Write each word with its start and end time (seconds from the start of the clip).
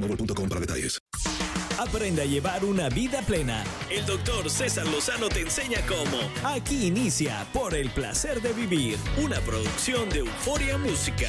boostmobile.com 0.00 0.48
para 0.48 0.60
detalles. 0.60 1.00
Aprende 1.78 2.20
a 2.20 2.24
llevar 2.26 2.62
una 2.64 2.90
vida 2.90 3.22
plena. 3.22 3.64
El 3.90 4.04
doctor 4.04 4.50
César 4.50 4.86
Lozano 4.86 5.30
te 5.30 5.40
enseña 5.40 5.78
cómo. 5.86 6.18
Aquí 6.44 6.86
inicia 6.86 7.46
Por 7.54 7.74
el 7.74 7.88
placer 7.90 8.42
de 8.42 8.52
vivir, 8.52 8.98
una 9.24 9.40
producción 9.40 10.10
de 10.10 10.18
Euforia 10.18 10.76
Música. 10.76 11.28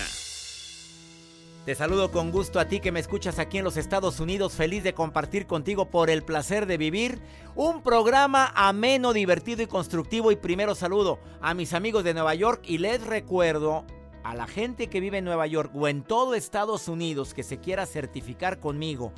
Te 1.66 1.76
saludo 1.76 2.12
con 2.12 2.32
gusto 2.32 2.60
a 2.60 2.68
ti 2.68 2.80
que 2.80 2.92
me 2.92 3.00
escuchas 3.00 3.40
aquí 3.40 3.60
en 3.60 3.64
los 3.64 3.78
Estados 3.78 4.20
Unidos, 4.20 4.54
feliz 4.54 4.84
de 4.84 4.94
compartir 4.94 5.46
contigo 5.46 5.90
por 5.90 6.10
el 6.10 6.24
placer 6.24 6.66
de 6.66 6.78
vivir 6.78 7.22
un 7.56 7.84
programa 7.84 8.52
ameno, 8.56 9.14
divertido 9.14 9.62
y 9.62 9.68
constructivo. 9.68 10.32
Y 10.32 10.36
primero 10.36 10.76
saludo 10.76 11.20
a 11.40 11.54
mis 11.54 11.74
amigos 11.74 12.04
de 12.04 12.16
Nueva 12.16 12.34
York 12.36 12.64
y 12.66 12.80
les 12.80 13.06
recuerdo 13.06 13.86
a 14.24 14.36
la 14.36 14.48
gente 14.48 14.88
que 14.88 15.00
vive 15.00 15.18
en 15.20 15.26
Nueva 15.26 15.48
York 15.48 15.72
o 15.76 15.88
en 15.88 16.04
todo 16.04 16.36
Estados 16.36 16.88
Unidos 16.88 17.34
que 17.34 17.44
se 17.44 17.60
quiera 17.60 17.86
certificar 17.86 18.60
conmigo 18.60 19.14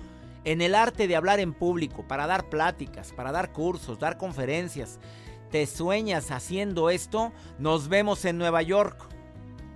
en 0.45 0.61
el 0.61 0.75
arte 0.75 1.07
de 1.07 1.15
hablar 1.15 1.39
en 1.39 1.53
público, 1.53 2.05
para 2.07 2.27
dar 2.27 2.49
pláticas, 2.49 3.13
para 3.13 3.31
dar 3.31 3.51
cursos, 3.51 3.99
dar 3.99 4.17
conferencias, 4.17 4.99
te 5.51 5.65
sueñas 5.65 6.31
haciendo 6.31 6.89
esto, 6.89 7.31
nos 7.59 7.87
vemos 7.87 8.25
en 8.25 8.37
Nueva 8.37 8.61
York. 8.61 9.07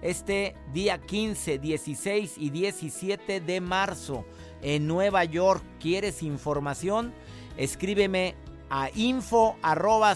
Este 0.01 0.55
día 0.73 0.99
15, 0.99 1.57
16 1.57 2.37
y 2.37 2.49
17 2.49 3.41
de 3.41 3.61
marzo 3.61 4.25
en 4.61 4.87
Nueva 4.87 5.23
York. 5.23 5.63
¿Quieres 5.79 6.21
información? 6.21 7.13
Escríbeme 7.57 8.35
a 8.69 8.89
info 8.95 9.55
arroba 9.61 10.15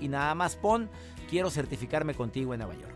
y 0.00 0.08
nada 0.08 0.34
más 0.34 0.56
pon 0.56 0.90
quiero 1.30 1.50
certificarme 1.50 2.14
contigo 2.14 2.52
en 2.52 2.60
Nueva 2.60 2.74
York 2.74 2.95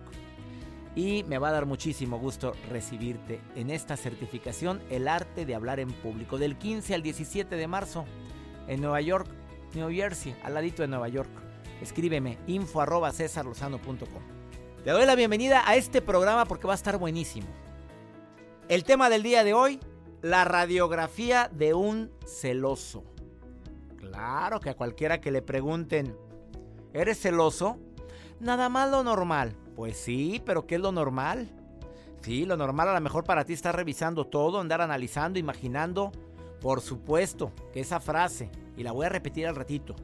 y 0.95 1.25
me 1.25 1.39
va 1.39 1.49
a 1.49 1.53
dar 1.53 1.67
muchísimo 1.67 2.19
gusto 2.19 2.53
recibirte 2.69 3.41
en 3.55 3.71
esta 3.71 3.97
certificación 3.97 4.83
El 4.91 5.09
arte 5.09 5.47
de 5.47 5.55
hablar 5.55 5.81
en 5.81 5.93
público 5.93 6.39
del 6.39 6.56
15 6.56 6.95
al 6.95 7.03
17 7.03 7.55
de 7.56 7.67
marzo 7.69 8.05
en 8.67 8.81
Nueva 8.81 9.00
York, 9.00 9.29
New 9.75 9.91
Jersey, 9.91 10.34
al 10.43 10.55
ladito 10.55 10.83
de 10.83 10.89
Nueva 10.89 11.09
York. 11.09 11.31
Escríbeme 11.81 12.39
info 12.47 12.84
Te 14.84 14.91
doy 14.91 15.06
la 15.06 15.15
bienvenida 15.15 15.62
a 15.67 15.77
este 15.77 16.03
programa 16.03 16.45
porque 16.45 16.67
va 16.67 16.75
a 16.75 16.77
estar 16.77 16.99
buenísimo. 16.99 17.47
El 18.69 18.84
tema 18.84 19.09
del 19.09 19.23
día 19.23 19.45
de 19.45 19.55
hoy, 19.55 19.81
la 20.23 20.45
radiografía 20.45 21.49
de 21.53 21.75
un 21.75 22.11
celoso. 22.27 23.05
Claro 23.97 24.61
que 24.61 24.71
a 24.71 24.75
cualquiera 24.75 25.21
que 25.21 25.31
le 25.31 25.43
pregunten, 25.43 26.17
¿eres 26.93 27.21
celoso? 27.21 27.79
Nada 28.41 28.69
más 28.69 28.91
lo 28.91 29.03
normal. 29.03 29.56
Pues 29.81 29.97
sí, 29.97 30.43
pero 30.45 30.67
¿qué 30.67 30.75
es 30.75 30.81
lo 30.83 30.93
normal? 30.93 31.49
Sí, 32.21 32.45
lo 32.45 32.59
normal 32.59 32.91
a 32.91 32.93
lo 32.93 33.01
mejor 33.01 33.25
para 33.25 33.47
ti 33.47 33.55
está 33.55 33.73
revisando 33.73 34.27
todo, 34.27 34.61
andar 34.61 34.83
analizando, 34.83 35.39
imaginando. 35.39 36.13
Por 36.61 36.83
supuesto 36.83 37.53
que 37.73 37.81
esa 37.81 37.99
frase, 37.99 38.51
y 38.77 38.83
la 38.83 38.93
voy 38.93 39.07
a 39.07 39.09
repetir 39.09 39.47
al 39.47 39.57
ratito, 39.57 39.97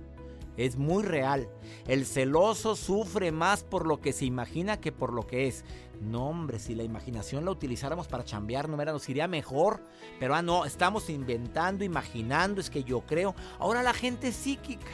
es 0.57 0.79
muy 0.79 1.03
real. 1.03 1.51
El 1.87 2.07
celoso 2.07 2.75
sufre 2.75 3.33
más 3.33 3.65
por 3.65 3.87
lo 3.87 4.01
que 4.01 4.15
se 4.15 4.25
imagina 4.25 4.81
que 4.81 4.93
por 4.93 5.13
lo 5.13 5.27
que 5.27 5.47
es. 5.47 5.63
No, 6.01 6.31
hombre, 6.31 6.59
si 6.59 6.75
la 6.75 6.83
imaginación 6.83 7.45
la 7.45 7.51
utilizáramos 7.51 8.09
para 8.09 8.25
chambear, 8.25 8.71
no 8.71 8.83
nos 8.83 9.09
iría 9.11 9.29
mejor. 9.29 9.83
Pero 10.19 10.35
ah, 10.35 10.41
no, 10.41 10.65
estamos 10.65 11.11
inventando, 11.11 11.85
imaginando, 11.85 12.63
es 12.63 12.71
que 12.71 12.83
yo 12.83 13.03
creo. 13.03 13.35
Ahora 13.59 13.83
la 13.83 13.93
gente 13.93 14.29
es 14.29 14.37
psíquica. 14.37 14.89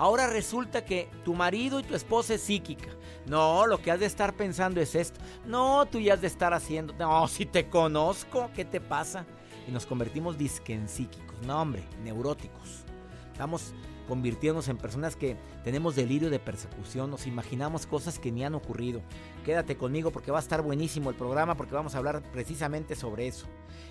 Ahora 0.00 0.26
resulta 0.26 0.82
que 0.82 1.10
tu 1.26 1.34
marido 1.34 1.78
y 1.78 1.82
tu 1.82 1.94
esposa 1.94 2.32
es 2.32 2.40
psíquica. 2.40 2.88
No, 3.26 3.66
lo 3.66 3.82
que 3.82 3.90
has 3.90 4.00
de 4.00 4.06
estar 4.06 4.32
pensando 4.32 4.80
es 4.80 4.94
esto. 4.94 5.20
No, 5.44 5.84
tú 5.84 6.00
ya 6.00 6.14
has 6.14 6.22
de 6.22 6.26
estar 6.26 6.54
haciendo. 6.54 6.94
No, 6.94 7.28
si 7.28 7.44
te 7.44 7.68
conozco, 7.68 8.48
¿qué 8.54 8.64
te 8.64 8.80
pasa? 8.80 9.26
Y 9.68 9.70
nos 9.70 9.84
convertimos 9.84 10.38
disque 10.38 10.80
psíquicos. 10.86 11.42
No, 11.46 11.60
hombre, 11.60 11.84
neuróticos. 12.02 12.84
Estamos 13.30 13.74
convirtiéndonos 14.08 14.68
en 14.68 14.78
personas 14.78 15.16
que 15.16 15.36
tenemos 15.64 15.96
delirio 15.96 16.30
de 16.30 16.38
persecución, 16.38 17.10
nos 17.10 17.26
imaginamos 17.26 17.86
cosas 17.86 18.18
que 18.18 18.32
ni 18.32 18.42
han 18.42 18.54
ocurrido. 18.54 19.02
Quédate 19.44 19.76
conmigo 19.76 20.12
porque 20.12 20.30
va 20.30 20.38
a 20.38 20.40
estar 20.40 20.62
buenísimo 20.62 21.10
el 21.10 21.16
programa 21.16 21.56
porque 21.56 21.74
vamos 21.74 21.94
a 21.94 21.98
hablar 21.98 22.22
precisamente 22.32 22.96
sobre 22.96 23.26
eso. 23.26 23.48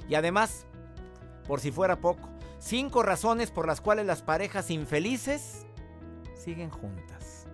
Y 0.10 0.16
además, 0.16 0.66
por 1.48 1.60
si 1.60 1.72
fuera 1.72 2.02
poco, 2.02 2.30
cinco 2.58 3.04
razones 3.04 3.52
por 3.52 3.68
las 3.68 3.80
cuales 3.80 4.08
las 4.08 4.24
parejas 4.24 4.72
infelices 4.72 5.68
siguen 6.40 6.70
juntas. 6.70 7.48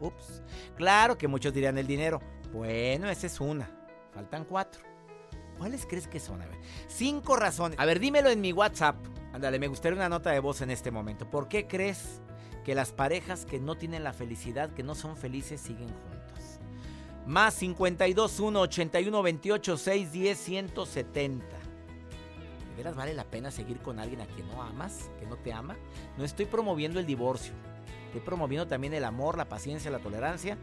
Ups. 0.00 0.42
Claro 0.76 1.16
que 1.16 1.28
muchos 1.28 1.52
dirían 1.52 1.78
el 1.78 1.86
dinero. 1.86 2.20
Bueno, 2.52 3.08
esa 3.08 3.26
es 3.26 3.40
una. 3.40 3.70
Faltan 4.12 4.44
cuatro. 4.44 4.82
¿Cuáles 5.58 5.86
crees 5.86 6.06
que 6.06 6.20
son? 6.20 6.42
A 6.42 6.46
ver, 6.46 6.58
cinco 6.88 7.36
razones. 7.36 7.78
A 7.78 7.86
ver, 7.86 7.98
dímelo 7.98 8.28
en 8.28 8.40
mi 8.40 8.52
WhatsApp. 8.52 8.96
Ándale, 9.32 9.58
me 9.58 9.68
gustaría 9.68 9.96
una 9.96 10.08
nota 10.08 10.30
de 10.30 10.40
voz 10.40 10.60
en 10.60 10.70
este 10.70 10.90
momento. 10.90 11.28
¿Por 11.28 11.48
qué 11.48 11.66
crees 11.66 12.20
que 12.64 12.74
las 12.74 12.92
parejas 12.92 13.46
que 13.46 13.58
no 13.58 13.76
tienen 13.76 14.04
la 14.04 14.12
felicidad, 14.12 14.70
que 14.70 14.82
no 14.82 14.94
son 14.94 15.16
felices, 15.16 15.60
siguen 15.60 15.88
juntas? 15.88 16.60
Más 17.26 17.54
52 17.54 18.40
1 18.40 18.60
81 18.60 19.22
28 19.22 19.76
6 19.76 20.12
10 20.12 20.38
170. 20.38 21.46
¿De 21.46 22.76
veras 22.76 22.94
vale 22.94 23.14
la 23.14 23.24
pena 23.24 23.50
seguir 23.50 23.78
con 23.78 23.98
alguien 23.98 24.20
a 24.20 24.26
quien 24.26 24.46
no 24.48 24.62
amas, 24.62 25.10
que 25.18 25.26
no 25.26 25.36
te 25.36 25.52
ama? 25.52 25.76
No 26.18 26.24
estoy 26.24 26.44
promoviendo 26.44 27.00
el 27.00 27.06
divorcio. 27.06 27.54
Estoy 28.16 28.24
promoviendo 28.24 28.66
también 28.66 28.94
el 28.94 29.04
amor, 29.04 29.36
la 29.36 29.46
paciencia, 29.46 29.90
la 29.90 29.98
tolerancia. 29.98 30.56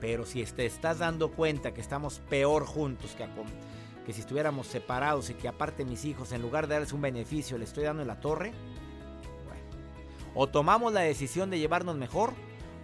Pero 0.00 0.24
si 0.24 0.42
te 0.42 0.64
estás 0.64 1.00
dando 1.00 1.30
cuenta 1.32 1.74
que 1.74 1.82
estamos 1.82 2.20
peor 2.30 2.64
juntos 2.64 3.14
que, 3.14 3.28
que 4.06 4.12
si 4.14 4.22
estuviéramos 4.22 4.68
separados 4.68 5.28
y 5.28 5.34
que 5.34 5.46
aparte 5.46 5.84
mis 5.84 6.06
hijos, 6.06 6.32
en 6.32 6.40
lugar 6.40 6.66
de 6.66 6.76
darles 6.76 6.94
un 6.94 7.02
beneficio, 7.02 7.58
le 7.58 7.64
estoy 7.64 7.84
dando 7.84 8.00
en 8.00 8.08
la 8.08 8.20
torre, 8.20 8.52
bueno. 9.44 9.62
O 10.34 10.48
tomamos 10.48 10.94
la 10.94 11.00
decisión 11.00 11.50
de 11.50 11.58
llevarnos 11.58 11.94
mejor, 11.96 12.32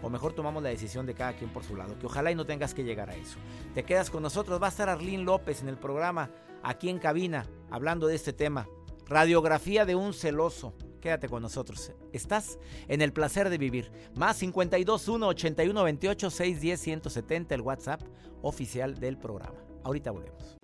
o 0.03 0.11
mejor 0.11 0.35
tomamos 0.35 0.62
la 0.62 0.69
decisión 0.69 1.06
de 1.06 1.15
cada 1.15 1.33
quien 1.33 1.50
por 1.50 1.65
su 1.65 1.75
lado. 1.75 1.99
Que 1.99 2.05
ojalá 2.05 2.31
y 2.31 2.35
no 2.35 2.45
tengas 2.45 2.75
que 2.75 2.85
llegar 2.85 3.09
a 3.09 3.17
eso. 3.17 3.39
Te 3.73 3.85
quedas 3.85 4.11
con 4.11 4.23
nosotros. 4.23 4.61
Va 4.61 4.67
a 4.67 4.71
estar 4.71 4.91
Arlín 4.91 5.25
López 5.25 5.62
en 5.62 5.71
el 5.71 5.79
programa, 5.79 6.29
aquí 6.62 6.91
en 6.91 6.99
cabina, 6.99 7.47
hablando 7.71 8.06
de 8.06 8.17
este 8.17 8.35
tema. 8.35 8.69
Radiografía 9.09 9.87
de 9.87 9.95
un 9.95 10.12
celoso. 10.12 10.75
Quédate 11.00 11.29
con 11.29 11.43
nosotros. 11.43 11.93
Estás 12.12 12.58
en 12.88 13.02
el 13.02 13.12
placer 13.12 13.50
de 13.50 13.58
vivir. 13.58 13.91
Más 14.14 14.37
52 14.38 15.08
1 15.08 15.26
81 15.26 15.82
28 15.82 16.31
610 16.31 16.81
170, 16.81 17.55
el 17.55 17.61
WhatsApp 17.62 18.02
oficial 18.43 18.99
del 18.99 19.17
programa. 19.17 19.58
Ahorita 19.82 20.11
volvemos. 20.11 20.56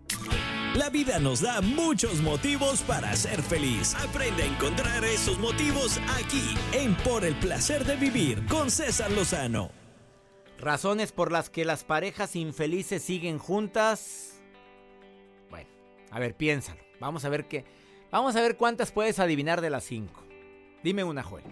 La 0.75 0.91
vida 0.91 1.19
nos 1.19 1.41
da 1.41 1.63
muchos 1.63 2.21
motivos 2.21 2.83
para 2.83 3.17
ser 3.17 3.41
feliz. 3.43 3.95
Aprende 3.95 4.43
a 4.43 4.47
encontrar 4.47 5.05
esos 5.05 5.39
motivos 5.39 5.99
aquí, 6.19 6.55
en 6.73 6.95
Por 6.97 7.25
el 7.25 7.35
placer 7.39 7.85
de 7.87 7.97
vivir, 7.97 8.45
con 8.47 8.71
César 8.71 9.11
Lozano. 9.11 9.71
Razones 10.59 11.13
por 11.13 11.33
las 11.33 11.49
que 11.49 11.65
las 11.65 11.85
parejas 11.85 12.37
infelices 12.37 13.03
siguen 13.03 13.39
juntas. 13.39 14.39
Bueno, 15.49 15.71
a 16.11 16.19
ver, 16.19 16.37
piénsalo. 16.37 16.83
Vamos 17.01 17.25
a 17.25 17.31
ver 17.31 17.47
qué. 17.47 17.65
Vamos 18.11 18.37
a 18.37 18.43
ver 18.43 18.57
cuántas 18.57 18.93
puedes 18.93 19.19
adivinar 19.19 19.63
de 19.63 19.71
las 19.71 19.85
cinco. 19.85 20.26
Dime 20.87 21.03
una, 21.03 21.25
Joel. 21.25 21.43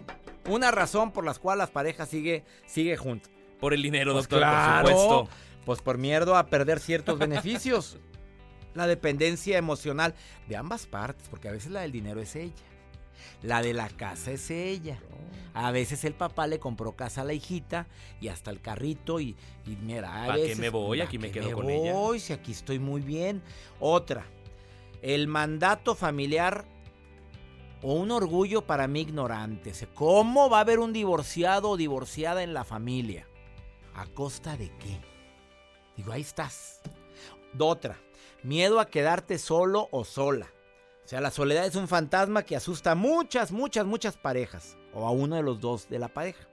Una 0.49 0.71
razón 0.71 1.11
por 1.11 1.25
la 1.25 1.33
cual 1.33 1.57
las 1.57 1.69
parejas 1.69 2.07
sigue, 2.07 2.45
sigue 2.65 2.95
juntas. 2.95 3.29
Por 3.59 3.73
el 3.73 3.81
dinero, 3.81 4.13
Pues 4.13 4.23
doctor, 4.29 4.39
claro, 4.39 4.87
por 4.87 4.97
supuesto. 4.97 5.29
Pues 5.65 5.81
por 5.81 5.97
miedo 5.97 6.37
a 6.37 6.45
perder 6.45 6.79
ciertos 6.79 7.19
beneficios. 7.19 7.97
La 8.75 8.87
dependencia 8.87 9.57
emocional 9.57 10.15
de 10.47 10.55
ambas 10.55 10.85
partes, 10.85 11.27
porque 11.27 11.49
a 11.49 11.51
veces 11.51 11.73
la 11.73 11.81
del 11.81 11.91
dinero 11.91 12.21
es 12.21 12.33
ella. 12.37 12.53
La 13.41 13.61
de 13.61 13.73
la 13.73 13.89
casa 13.89 14.31
es 14.31 14.49
ella. 14.49 14.99
A 15.53 15.71
veces 15.71 16.05
el 16.05 16.13
papá 16.13 16.47
le 16.47 16.59
compró 16.59 16.93
casa 16.95 17.19
a 17.19 17.25
la 17.25 17.33
hijita 17.33 17.87
y 18.21 18.29
hasta 18.29 18.51
el 18.51 18.61
carrito 18.61 19.19
y, 19.19 19.35
y 19.65 19.75
mira, 19.75 20.23
a 20.23 20.27
¿Pa' 20.27 20.35
qué 20.35 20.55
me 20.55 20.69
voy? 20.69 20.99
¿pa' 20.99 21.03
Aquí 21.03 21.19
me 21.19 21.31
quedo 21.31 21.51
con 21.51 21.69
ella. 21.69 21.91
voy? 21.91 22.21
Si 22.21 22.31
aquí 22.31 22.53
estoy 22.53 22.79
muy 22.79 23.01
bien. 23.01 23.43
Otra, 23.81 24.23
el 25.01 25.27
mandato 25.27 25.93
familiar 25.93 26.73
o 27.87 27.93
un 27.93 28.09
orgullo 28.09 28.63
para 28.63 28.87
mí 28.87 29.01
ignorante. 29.01 29.71
¿Cómo 29.93 30.49
va 30.49 30.57
a 30.57 30.61
haber 30.61 30.79
un 30.79 30.91
divorciado 30.91 31.69
o 31.69 31.77
divorciada 31.77 32.41
en 32.41 32.51
la 32.51 32.63
familia? 32.63 33.27
¿A 33.93 34.07
costa 34.07 34.57
de 34.57 34.71
qué? 34.79 34.99
Digo, 35.95 36.11
ahí 36.11 36.21
estás. 36.21 36.81
Otra, 37.59 38.01
miedo 38.41 38.79
a 38.79 38.87
quedarte 38.87 39.37
solo 39.37 39.87
o 39.91 40.03
sola. 40.03 40.51
O 41.05 41.07
sea, 41.07 41.21
la 41.21 41.29
soledad 41.29 41.67
es 41.67 41.75
un 41.75 41.87
fantasma 41.87 42.41
que 42.41 42.55
asusta 42.55 42.93
a 42.93 42.95
muchas, 42.95 43.51
muchas, 43.51 43.85
muchas 43.85 44.17
parejas. 44.17 44.77
O 44.91 45.05
a 45.05 45.11
uno 45.11 45.35
de 45.35 45.43
los 45.43 45.61
dos 45.61 45.87
de 45.87 45.99
la 45.99 46.07
pareja. 46.07 46.47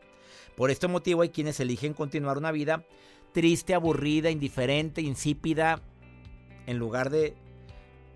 Por 0.55 0.71
este 0.71 0.87
motivo 0.87 1.23
hay 1.23 1.31
quienes 1.31 1.61
eligen 1.61 1.95
continuar 1.95 2.37
una 2.37 2.53
vida 2.53 2.85
triste, 3.33 3.73
aburrida, 3.73 4.29
indiferente, 4.31 5.01
insípida, 5.01 5.81
en 6.67 6.77
lugar 6.77 7.09
de, 7.09 7.35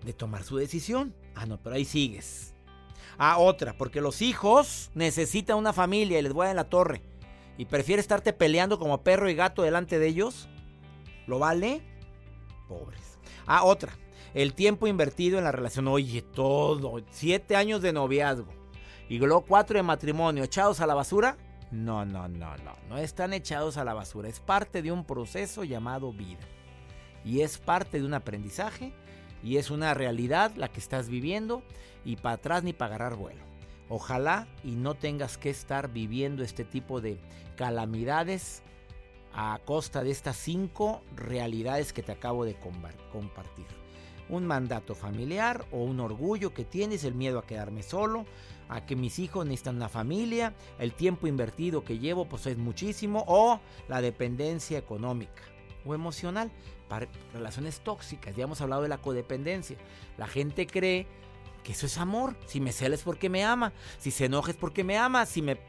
de 0.05 0.13
tomar 0.13 0.43
su 0.43 0.57
decisión. 0.57 1.15
Ah, 1.33 1.47
no, 1.47 1.57
pero 1.57 1.77
ahí 1.77 1.85
sigues. 1.85 2.53
Ah, 3.17 3.37
otra, 3.39 3.73
porque 3.73 4.01
los 4.01 4.21
hijos 4.21 4.91
necesitan 4.93 5.57
una 5.57 5.73
familia 5.73 6.19
y 6.19 6.21
les 6.21 6.33
voy 6.33 6.47
a 6.47 6.53
la 6.53 6.69
torre. 6.69 7.01
Y 7.57 7.65
prefiere 7.65 7.99
estarte 7.99 8.33
peleando 8.33 8.77
como 8.77 9.01
perro 9.01 9.29
y 9.29 9.35
gato 9.35 9.63
delante 9.63 9.97
de 9.97 10.07
ellos. 10.07 10.47
¿Lo 11.25 11.39
vale? 11.39 11.81
Pobres. 12.67 13.17
Ah, 13.47 13.63
otra. 13.63 13.97
El 14.33 14.53
tiempo 14.53 14.85
invertido 14.85 15.39
en 15.39 15.45
la 15.45 15.51
relación. 15.51 15.87
Oye, 15.87 16.21
todo. 16.21 17.01
Siete 17.09 17.55
años 17.55 17.81
de 17.81 17.93
noviazgo. 17.93 18.53
Y 19.09 19.17
luego 19.17 19.41
cuatro 19.41 19.77
de 19.77 19.83
matrimonio. 19.83 20.43
¿Echados 20.43 20.79
a 20.79 20.85
la 20.85 20.93
basura? 20.93 21.37
No, 21.71 22.05
no, 22.05 22.27
no, 22.27 22.55
no. 22.57 22.73
No 22.87 22.97
están 22.97 23.33
echados 23.33 23.77
a 23.77 23.83
la 23.83 23.95
basura. 23.95 24.29
Es 24.29 24.39
parte 24.39 24.83
de 24.83 24.91
un 24.91 25.05
proceso 25.05 25.63
llamado 25.63 26.13
vida. 26.13 26.45
Y 27.25 27.41
es 27.41 27.57
parte 27.57 27.99
de 27.99 28.05
un 28.05 28.13
aprendizaje. 28.13 28.93
Y 29.43 29.57
es 29.57 29.71
una 29.71 29.95
realidad 29.95 30.51
la 30.55 30.67
que 30.67 30.79
estás 30.79 31.09
viviendo. 31.09 31.63
Y 32.07 32.15
para 32.15 32.35
atrás 32.35 32.63
ni 32.63 32.71
para 32.71 32.95
agarrar 32.95 33.17
vuelo. 33.17 33.43
Ojalá 33.89 34.47
y 34.63 34.71
no 34.71 34.95
tengas 34.95 35.37
que 35.37 35.49
estar 35.49 35.91
viviendo 35.91 36.41
este 36.41 36.63
tipo 36.63 37.01
de 37.01 37.19
calamidades 37.57 38.63
a 39.33 39.59
costa 39.65 40.05
de 40.05 40.11
estas 40.11 40.37
cinco 40.37 41.01
realidades 41.15 41.91
que 41.91 42.03
te 42.03 42.13
acabo 42.13 42.45
de 42.45 42.55
compartir. 43.11 43.65
Un 44.29 44.47
mandato 44.47 44.95
familiar 44.95 45.65
o 45.71 45.83
un 45.83 45.99
orgullo 45.99 46.53
que 46.53 46.63
tienes, 46.63 47.03
el 47.03 47.13
miedo 47.13 47.39
a 47.39 47.45
quedarme 47.45 47.83
solo, 47.83 48.25
a 48.69 48.85
que 48.85 48.95
mis 48.95 49.19
hijos 49.19 49.45
necesitan 49.45 49.75
una 49.75 49.89
familia, 49.89 50.53
el 50.79 50.93
tiempo 50.93 51.27
invertido 51.27 51.83
que 51.83 51.99
llevo 51.99 52.25
pues 52.25 52.45
es 52.47 52.57
muchísimo, 52.57 53.25
o 53.27 53.59
la 53.89 54.01
dependencia 54.01 54.77
económica 54.77 55.43
o 55.85 55.93
emocional 55.93 56.51
para 56.87 57.07
relaciones 57.33 57.81
tóxicas. 57.81 58.33
Ya 58.35 58.45
hemos 58.45 58.61
hablado 58.61 58.81
de 58.81 58.89
la 58.89 58.97
codependencia. 58.97 59.77
La 60.17 60.27
gente 60.27 60.67
cree 60.67 61.05
que 61.67 61.73
eso 61.73 61.85
es 61.85 61.97
amor. 61.97 62.37
Si 62.45 62.61
me 62.61 62.71
celes 62.71 63.03
porque 63.03 63.27
me 63.27 63.43
ama, 63.43 63.73
si 63.99 64.09
se 64.09 64.25
enoja 64.25 64.51
es 64.51 64.57
porque 64.57 64.85
me 64.85 64.97
ama, 64.97 65.25
si 65.25 65.41
me 65.41 65.59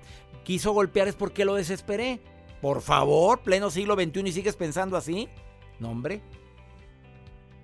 quiso 0.45 0.71
golpear 0.71 1.09
es 1.09 1.17
porque 1.17 1.45
lo 1.45 1.57
desesperé. 1.57 2.21
Por 2.63 2.83
favor, 2.83 3.41
pleno 3.41 3.69
siglo 3.69 3.97
XXI 3.97 4.29
y 4.29 4.33
sigues 4.33 4.55
pensando 4.55 4.97
así. 4.97 5.29
No, 5.81 5.91
hombre. 5.91 6.23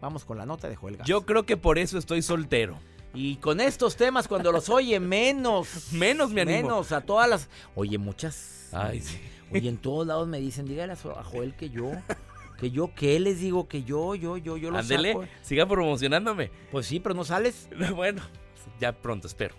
Vamos 0.01 0.25
con 0.25 0.37
la 0.37 0.47
nota 0.47 0.69
de 0.69 0.75
Joel 0.75 0.97
Garza. 0.97 1.09
Yo 1.09 1.25
creo 1.25 1.47
que 1.47 1.57
por 1.57 1.79
eso 1.79 1.97
estoy 1.97 2.23
soltero. 2.23 2.77
Y 3.15 3.37
con 3.37 3.61
estos 3.61 3.95
temas, 3.95 4.27
cuando 4.27 4.51
los 4.51 4.69
oye, 4.69 4.99
menos. 4.99 5.69
Menos 5.93 6.33
me 6.33 6.41
animo. 6.41 6.63
Menos 6.63 6.91
a 6.91 7.03
todas 7.03 7.29
las. 7.29 7.49
Oye, 7.77 7.99
muchas. 7.99 8.71
Ay, 8.73 9.01
sí. 9.01 9.21
Oye, 9.53 9.69
en 9.69 9.77
todos 9.77 10.09
lados 10.09 10.27
me 10.27 10.41
dicen, 10.41 10.67
dígale 10.67 10.95
a 10.95 10.97
Joel 10.97 11.55
que 11.55 11.71
yo. 11.71 11.93
Que 12.65 12.71
yo, 12.71 12.91
¿qué 12.95 13.21
les 13.21 13.41
digo? 13.41 13.69
Que 13.69 13.83
yo, 13.83 14.15
yo, 14.15 14.39
yo, 14.39 14.57
yo 14.57 14.71
lo 14.71 14.79
Ándele, 14.79 15.13
saco. 15.13 15.27
siga 15.43 15.67
promocionándome. 15.67 16.51
Pues 16.71 16.87
sí, 16.87 16.99
pero 16.99 17.15
no 17.15 17.23
sales. 17.23 17.69
Bueno, 17.95 18.23
ya 18.81 18.93
pronto, 18.93 19.27
espero. 19.27 19.55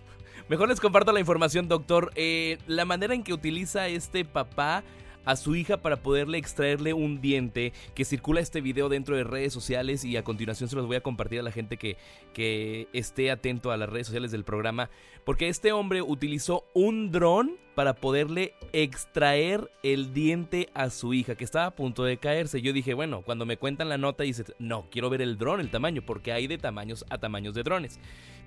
Mejor 0.50 0.70
les 0.70 0.80
comparto 0.80 1.12
la 1.12 1.20
información, 1.20 1.68
doctor. 1.68 2.12
Eh, 2.16 2.58
la 2.66 2.84
manera 2.84 3.14
en 3.14 3.22
que 3.22 3.32
utiliza 3.32 3.88
este 3.90 4.26
papá 4.26 4.84
a 5.26 5.36
su 5.36 5.56
hija 5.56 5.78
para 5.78 5.98
poderle 5.98 6.38
extraerle 6.38 6.94
un 6.94 7.22
diente, 7.22 7.74
que 7.94 8.06
circula 8.06 8.42
este 8.42 8.62
video 8.62 8.90
dentro 8.90 9.16
de 9.16 9.24
redes 9.24 9.54
sociales 9.54 10.06
y 10.06 10.18
a 10.18 10.24
continuación 10.24 10.70
se 10.70 10.76
los 10.76 10.86
voy 10.88 10.96
a 10.96 11.02
compartir 11.02 11.40
a 11.40 11.44
la 11.44 11.52
gente 11.52 11.78
que, 11.78 11.98
que 12.34 12.88
esté 12.94 13.32
atento 13.32 13.72
a 13.72 13.78
las 13.78 13.90
redes 13.90 14.08
sociales 14.08 14.32
del 14.32 14.44
programa, 14.44 14.90
porque 15.24 15.50
este 15.50 15.72
hombre 15.72 16.02
utilizó 16.02 16.66
un 16.74 17.12
dron 17.12 17.58
para 17.76 17.96
poderle 17.96 18.54
extraer 18.72 19.70
el 19.84 20.14
diente 20.14 20.70
a 20.74 20.90
su 20.90 21.14
hija, 21.14 21.36
que 21.36 21.44
estaba 21.44 21.66
a 21.66 21.76
punto 21.76 22.04
de 22.06 22.18
caerse. 22.18 22.62
Yo 22.62 22.72
dije, 22.72 22.94
bueno, 22.94 23.22
cuando 23.22 23.46
me 23.46 23.58
cuentan 23.58 23.90
la 23.90 23.98
nota, 23.98 24.24
dice, 24.24 24.46
no, 24.60 24.88
quiero 24.90 25.10
ver 25.10 25.22
el 25.22 25.38
dron, 25.38 25.60
el 25.60 25.70
tamaño, 25.70 26.02
porque 26.06 26.32
hay 26.32 26.48
de 26.48 26.58
tamaños 26.58 27.06
a 27.10 27.18
tamaños 27.18 27.54
de 27.54 27.64
drones. 27.64 28.00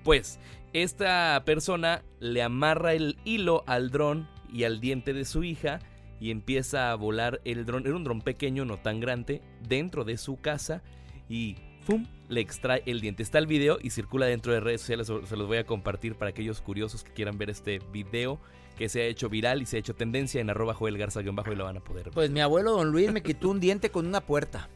Pues 0.03 0.39
esta 0.73 1.43
persona 1.45 2.03
le 2.21 2.43
amarra 2.43 2.95
el 2.95 3.19
hilo 3.25 3.65
al 3.67 3.91
dron 3.91 4.29
y 4.51 4.65
al 4.65 4.81
diente 4.81 5.13
de 5.13 5.25
su 5.25 5.45
hija 5.45 5.81
y 6.21 6.31
empieza 6.31 6.91
a 6.91 6.95
volar 6.95 7.41
el 7.45 7.65
dron. 7.65 7.87
Era 7.87 7.97
un 7.97 8.05
dron 8.05 8.23
pequeño, 8.23 8.65
no 8.65 8.79
tan 8.79 9.01
grande, 9.01 9.43
dentro 9.67 10.05
de 10.05 10.17
su 10.17 10.41
casa 10.41 10.83
y 11.29 11.57
¡fum! 11.81 12.07
le 12.29 12.41
extrae 12.41 12.83
el 12.87 13.01
diente. 13.01 13.23
Está 13.23 13.39
el 13.39 13.47
video 13.47 13.79
y 13.81 13.91
circula 13.91 14.27
dentro 14.27 14.53
de 14.53 14.61
redes 14.61 14.83
sociales. 14.83 15.07
Se 15.07 15.37
los 15.37 15.47
voy 15.47 15.59
a 15.59 15.65
compartir 15.65 16.15
para 16.15 16.31
aquellos 16.31 16.61
curiosos 16.61 17.05
que 17.05 17.13
quieran 17.13 17.39
ver 17.39 17.51
este 17.51 17.81
video 17.93 18.41
que 18.77 18.89
se 18.89 19.03
ha 19.03 19.05
hecho 19.07 19.29
viral 19.29 19.61
y 19.61 19.67
se 19.67 19.77
ha 19.77 19.81
hecho 19.81 19.95
tendencia 19.95 20.41
en 20.41 20.51
arroba 20.51 20.73
Joel 20.73 20.97
Garza 20.97 21.21
bajo 21.21 21.53
y 21.53 21.57
lo 21.57 21.65
van 21.65 21.79
a 21.79 21.81
poder 21.81 22.05
ver. 22.05 22.15
Pues 22.15 22.31
mi 22.31 22.41
abuelo 22.41 22.71
don 22.73 22.93
Luis 22.93 23.11
me 23.11 23.23
quitó 23.23 23.51
un 23.51 23.59
diente 23.59 23.91
con 23.91 24.07
una 24.07 24.21
puerta. 24.21 24.71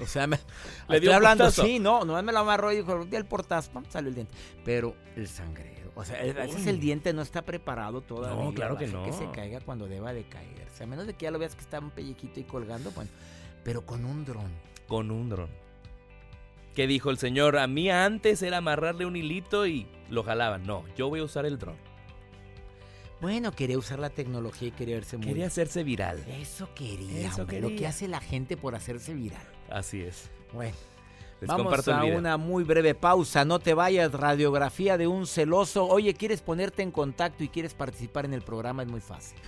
O 0.00 0.06
sea, 0.06 0.26
me, 0.26 0.36
Le 0.88 0.96
estoy 0.96 1.00
dio 1.00 1.10
un 1.10 1.16
hablando, 1.16 1.50
sí, 1.50 1.78
no, 1.78 2.04
no 2.04 2.20
me 2.22 2.32
lo 2.32 2.40
amarró 2.40 2.72
y 2.72 2.76
dijo, 2.76 3.04
di 3.04 3.16
el 3.16 3.24
portazo, 3.24 3.70
pam, 3.72 3.84
salió 3.88 4.08
el 4.08 4.14
diente. 4.16 4.34
Pero 4.64 4.96
el 5.16 5.28
sangrero, 5.28 5.79
o 6.00 6.04
sea, 6.04 6.20
a 6.20 6.24
veces 6.24 6.66
el 6.66 6.80
diente 6.80 7.12
no 7.12 7.22
está 7.22 7.42
preparado 7.42 8.00
todavía. 8.00 8.44
No, 8.44 8.54
claro 8.54 8.76
que 8.76 8.86
no. 8.86 9.04
que 9.04 9.12
se 9.12 9.30
caiga 9.30 9.60
cuando 9.60 9.86
deba 9.86 10.12
de 10.12 10.24
caerse. 10.24 10.84
A 10.84 10.86
menos 10.86 11.06
de 11.06 11.14
que 11.14 11.24
ya 11.24 11.30
lo 11.30 11.38
veas 11.38 11.54
que 11.54 11.60
está 11.60 11.78
un 11.78 11.90
pellequito 11.90 12.34
ahí 12.40 12.44
colgando, 12.44 12.90
bueno, 12.92 13.10
pero 13.64 13.84
con 13.84 14.04
un 14.04 14.24
dron. 14.24 14.50
Con 14.88 15.10
un 15.10 15.28
dron. 15.28 15.48
¿Qué 16.74 16.86
dijo 16.86 17.10
el 17.10 17.18
señor? 17.18 17.58
A 17.58 17.66
mí 17.66 17.90
antes 17.90 18.42
era 18.42 18.58
amarrarle 18.58 19.04
un 19.04 19.16
hilito 19.16 19.66
y 19.66 19.86
lo 20.08 20.22
jalaban. 20.22 20.66
No, 20.66 20.84
yo 20.96 21.08
voy 21.08 21.20
a 21.20 21.24
usar 21.24 21.44
el 21.46 21.58
dron. 21.58 21.76
Bueno, 23.20 23.52
quería 23.52 23.76
usar 23.76 23.98
la 23.98 24.08
tecnología 24.08 24.68
y 24.68 24.70
quería 24.70 24.94
verse 24.94 25.18
muy 25.18 25.26
Quería 25.26 25.46
hacerse 25.48 25.84
viral. 25.84 26.24
Eso 26.26 26.72
quería, 26.74 27.28
Eso 27.28 27.42
hombre, 27.42 27.60
lo 27.60 27.68
que 27.68 27.74
quería. 27.74 27.88
hace 27.90 28.08
la 28.08 28.20
gente 28.20 28.56
por 28.56 28.74
hacerse 28.74 29.12
viral. 29.12 29.46
Así 29.68 30.00
es. 30.00 30.30
Bueno, 30.54 30.74
Les 31.40 31.48
vamos 31.48 31.88
a 31.88 32.04
una 32.04 32.36
muy 32.36 32.64
breve 32.64 32.94
pausa. 32.94 33.44
No 33.46 33.58
te 33.60 33.72
vayas, 33.72 34.12
radiografía 34.12 34.98
de 34.98 35.06
un 35.06 35.26
celoso. 35.26 35.86
Oye, 35.86 36.12
¿quieres 36.12 36.42
ponerte 36.42 36.82
en 36.82 36.90
contacto 36.90 37.42
y 37.42 37.48
quieres 37.48 37.72
participar 37.72 38.26
en 38.26 38.34
el 38.34 38.42
programa? 38.42 38.82
Es 38.82 38.88
muy 38.88 39.00
fácil. 39.00 39.38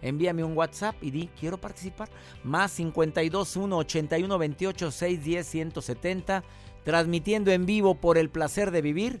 Envíame 0.00 0.44
un 0.44 0.56
WhatsApp 0.56 0.94
y 1.02 1.10
di, 1.10 1.28
quiero 1.38 1.58
participar. 1.58 2.08
Más 2.44 2.70
52 2.72 3.56
1 3.56 3.76
81 3.76 4.38
28 4.38 4.90
610 4.90 5.46
170. 5.46 6.44
Transmitiendo 6.84 7.50
en 7.50 7.66
vivo 7.66 7.96
por 7.96 8.16
el 8.16 8.30
placer 8.30 8.70
de 8.70 8.80
vivir 8.82 9.20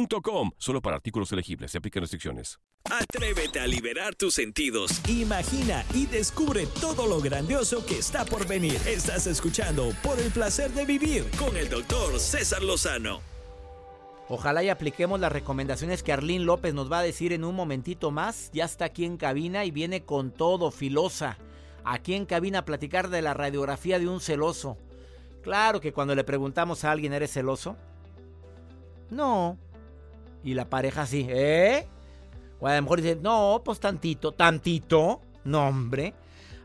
Solo 0.57 0.81
para 0.81 0.95
artículos 0.95 1.31
elegibles. 1.31 1.71
Se 1.71 1.77
aplican 1.77 2.01
restricciones. 2.01 2.59
Atrévete 2.89 3.59
a 3.59 3.67
liberar 3.67 4.15
tus 4.15 4.33
sentidos. 4.33 5.07
Imagina 5.07 5.85
y 5.93 6.07
descubre 6.07 6.67
todo 6.79 7.07
lo 7.07 7.21
grandioso 7.21 7.85
que 7.85 7.99
está 7.99 8.25
por 8.25 8.47
venir. 8.47 8.79
Estás 8.87 9.27
escuchando 9.27 9.91
Por 10.01 10.19
el 10.19 10.31
placer 10.31 10.71
de 10.71 10.85
vivir 10.85 11.29
con 11.37 11.55
el 11.55 11.69
doctor 11.69 12.19
César 12.19 12.63
Lozano. 12.63 13.21
Ojalá 14.27 14.63
y 14.63 14.69
apliquemos 14.69 15.19
las 15.19 15.31
recomendaciones 15.31 16.03
que 16.03 16.13
Arlín 16.13 16.45
López 16.45 16.73
nos 16.73 16.91
va 16.91 16.99
a 16.99 17.03
decir 17.03 17.33
en 17.33 17.43
un 17.43 17.53
momentito 17.53 18.11
más. 18.11 18.49
Ya 18.53 18.65
está 18.65 18.85
aquí 18.85 19.05
en 19.05 19.17
cabina 19.17 19.65
y 19.65 19.71
viene 19.71 20.03
con 20.03 20.31
todo, 20.31 20.71
filosa. 20.71 21.37
Aquí 21.83 22.13
en 22.13 22.25
cabina 22.25 22.59
a 22.59 22.65
platicar 22.65 23.09
de 23.09 23.21
la 23.21 23.33
radiografía 23.33 23.99
de 23.99 24.07
un 24.07 24.21
celoso. 24.21 24.77
Claro 25.43 25.81
que 25.81 25.91
cuando 25.91 26.15
le 26.15 26.23
preguntamos 26.23 26.83
a 26.83 26.91
alguien, 26.91 27.13
¿eres 27.13 27.33
celoso? 27.33 27.75
No. 29.09 29.57
Y 30.43 30.53
la 30.53 30.69
pareja 30.69 31.05
sí, 31.05 31.27
¿eh? 31.29 31.87
O 32.59 32.67
a 32.67 32.75
lo 32.75 32.81
mejor 32.81 33.01
dice, 33.01 33.15
no, 33.15 33.61
pues 33.63 33.79
tantito, 33.79 34.31
tantito. 34.33 35.21
No, 35.43 35.67
hombre. 35.67 36.13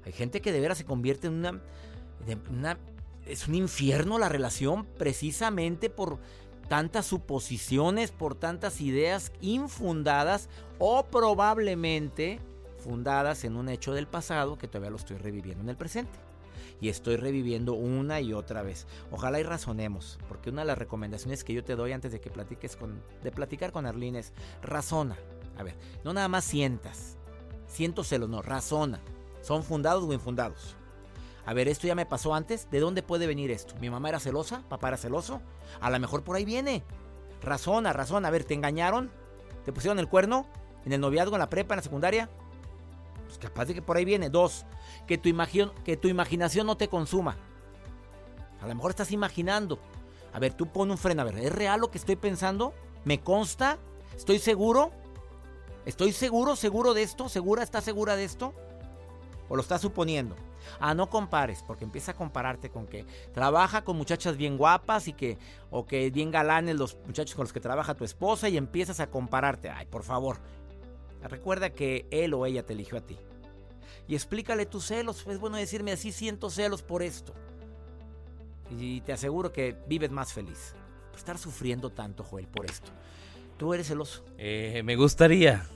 Hay 0.04 0.12
gente 0.12 0.40
que 0.40 0.52
de 0.52 0.60
veras 0.60 0.78
se 0.78 0.84
convierte 0.84 1.26
en 1.26 1.34
una, 1.34 1.60
una 2.50 2.78
es 3.26 3.48
un 3.48 3.54
infierno 3.54 4.18
la 4.18 4.28
relación 4.28 4.86
precisamente 4.98 5.90
por 5.90 6.18
tantas 6.68 7.06
suposiciones, 7.06 8.12
por 8.12 8.34
tantas 8.34 8.80
ideas 8.80 9.32
infundadas 9.40 10.48
o 10.78 11.04
probablemente 11.06 12.40
fundadas 12.78 13.44
en 13.44 13.56
un 13.56 13.68
hecho 13.68 13.94
del 13.94 14.06
pasado 14.06 14.58
que 14.58 14.68
todavía 14.68 14.90
lo 14.90 14.96
estoy 14.96 15.16
reviviendo 15.16 15.62
en 15.62 15.70
el 15.70 15.76
presente. 15.76 16.25
Y 16.80 16.88
estoy 16.88 17.16
reviviendo 17.16 17.74
una 17.74 18.20
y 18.20 18.32
otra 18.32 18.62
vez. 18.62 18.86
Ojalá 19.10 19.40
y 19.40 19.42
razonemos, 19.42 20.18
porque 20.28 20.50
una 20.50 20.62
de 20.62 20.66
las 20.66 20.78
recomendaciones 20.78 21.42
que 21.42 21.54
yo 21.54 21.64
te 21.64 21.76
doy 21.76 21.92
antes 21.92 22.12
de 22.12 22.20
que 22.20 22.30
platiques 22.30 22.76
con, 22.76 23.02
de 23.22 23.30
platicar 23.30 23.72
con 23.72 23.86
Arlene 23.86 24.18
es 24.18 24.32
razona. 24.62 25.16
A 25.56 25.62
ver, 25.62 25.74
no 26.04 26.12
nada 26.12 26.28
más 26.28 26.44
sientas, 26.44 27.16
siento 27.66 28.04
celos, 28.04 28.28
no, 28.28 28.42
razona. 28.42 29.00
¿Son 29.40 29.62
fundados 29.62 30.04
o 30.04 30.12
infundados? 30.12 30.76
A 31.46 31.54
ver, 31.54 31.68
esto 31.68 31.86
ya 31.86 31.94
me 31.94 32.04
pasó 32.04 32.34
antes. 32.34 32.68
¿De 32.70 32.80
dónde 32.80 33.04
puede 33.04 33.28
venir 33.28 33.52
esto? 33.52 33.74
¿Mi 33.80 33.88
mamá 33.88 34.08
era 34.08 34.18
celosa? 34.18 34.64
¿Papá 34.68 34.88
era 34.88 34.96
celoso? 34.96 35.40
A 35.80 35.88
lo 35.90 36.00
mejor 36.00 36.24
por 36.24 36.34
ahí 36.34 36.44
viene. 36.44 36.82
Razona, 37.40 37.92
razón. 37.92 38.24
A 38.24 38.30
ver, 38.30 38.42
¿te 38.42 38.54
engañaron? 38.54 39.12
¿Te 39.64 39.72
pusieron 39.72 40.00
el 40.00 40.08
cuerno? 40.08 40.48
¿En 40.84 40.92
el 40.92 41.00
noviazgo, 41.00 41.36
en 41.36 41.38
la 41.38 41.48
prepa, 41.48 41.74
en 41.74 41.78
la 41.78 41.82
secundaria? 41.82 42.28
Pues 43.26 43.38
capaz 43.38 43.66
de 43.66 43.74
que 43.74 43.82
por 43.82 43.96
ahí 43.96 44.04
viene. 44.04 44.28
Dos, 44.28 44.66
que 45.06 45.18
tu, 45.18 45.30
que 45.84 45.96
tu 45.96 46.08
imaginación 46.08 46.66
no 46.66 46.76
te 46.76 46.88
consuma. 46.88 47.36
A 48.60 48.66
lo 48.66 48.74
mejor 48.74 48.90
estás 48.90 49.12
imaginando. 49.12 49.78
A 50.32 50.38
ver, 50.38 50.54
tú 50.54 50.66
pon 50.66 50.90
un 50.90 50.98
freno. 50.98 51.22
A 51.22 51.24
ver, 51.24 51.38
¿es 51.38 51.52
real 51.52 51.80
lo 51.80 51.90
que 51.90 51.98
estoy 51.98 52.16
pensando? 52.16 52.74
¿Me 53.04 53.20
consta? 53.20 53.78
¿Estoy 54.16 54.38
seguro? 54.38 54.90
¿Estoy 55.84 56.12
seguro, 56.12 56.56
seguro 56.56 56.94
de 56.94 57.02
esto? 57.02 57.28
¿Segura, 57.28 57.62
estás 57.62 57.84
segura 57.84 58.16
de 58.16 58.24
esto? 58.24 58.52
¿O 59.48 59.54
lo 59.54 59.62
estás 59.62 59.80
suponiendo? 59.80 60.34
Ah, 60.80 60.94
no 60.94 61.08
compares, 61.08 61.62
porque 61.62 61.84
empieza 61.84 62.12
a 62.12 62.16
compararte 62.16 62.70
con 62.70 62.86
que 62.86 63.06
trabaja 63.32 63.84
con 63.84 63.96
muchachas 63.96 64.36
bien 64.36 64.56
guapas 64.58 65.06
y 65.06 65.12
que, 65.12 65.38
o 65.70 65.86
que 65.86 66.10
bien 66.10 66.32
galanes 66.32 66.76
los 66.76 66.98
muchachos 67.06 67.36
con 67.36 67.44
los 67.44 67.52
que 67.52 67.60
trabaja 67.60 67.94
tu 67.94 68.04
esposa 68.04 68.48
y 68.48 68.56
empiezas 68.56 68.98
a 68.98 69.08
compararte. 69.08 69.70
Ay, 69.70 69.86
por 69.86 70.02
favor, 70.02 70.38
recuerda 71.22 71.70
que 71.70 72.06
él 72.10 72.34
o 72.34 72.46
ella 72.46 72.66
te 72.66 72.72
eligió 72.72 72.98
a 72.98 73.02
ti. 73.02 73.16
Y 74.08 74.14
explícale 74.14 74.66
tus 74.66 74.86
celos. 74.86 75.26
Es 75.26 75.38
bueno 75.38 75.56
decirme 75.56 75.92
así 75.92 76.12
siento 76.12 76.50
celos 76.50 76.82
por 76.82 77.02
esto. 77.02 77.34
Y 78.70 79.00
te 79.02 79.12
aseguro 79.12 79.52
que 79.52 79.76
vives 79.86 80.10
más 80.10 80.32
feliz. 80.32 80.74
Estar 81.16 81.38
sufriendo 81.38 81.90
tanto, 81.90 82.24
Joel, 82.24 82.46
por 82.46 82.66
esto. 82.66 82.90
¿Tú 83.56 83.72
eres 83.72 83.88
celoso? 83.88 84.24
Eh, 84.38 84.82
me 84.84 84.96
gustaría. 84.96 85.66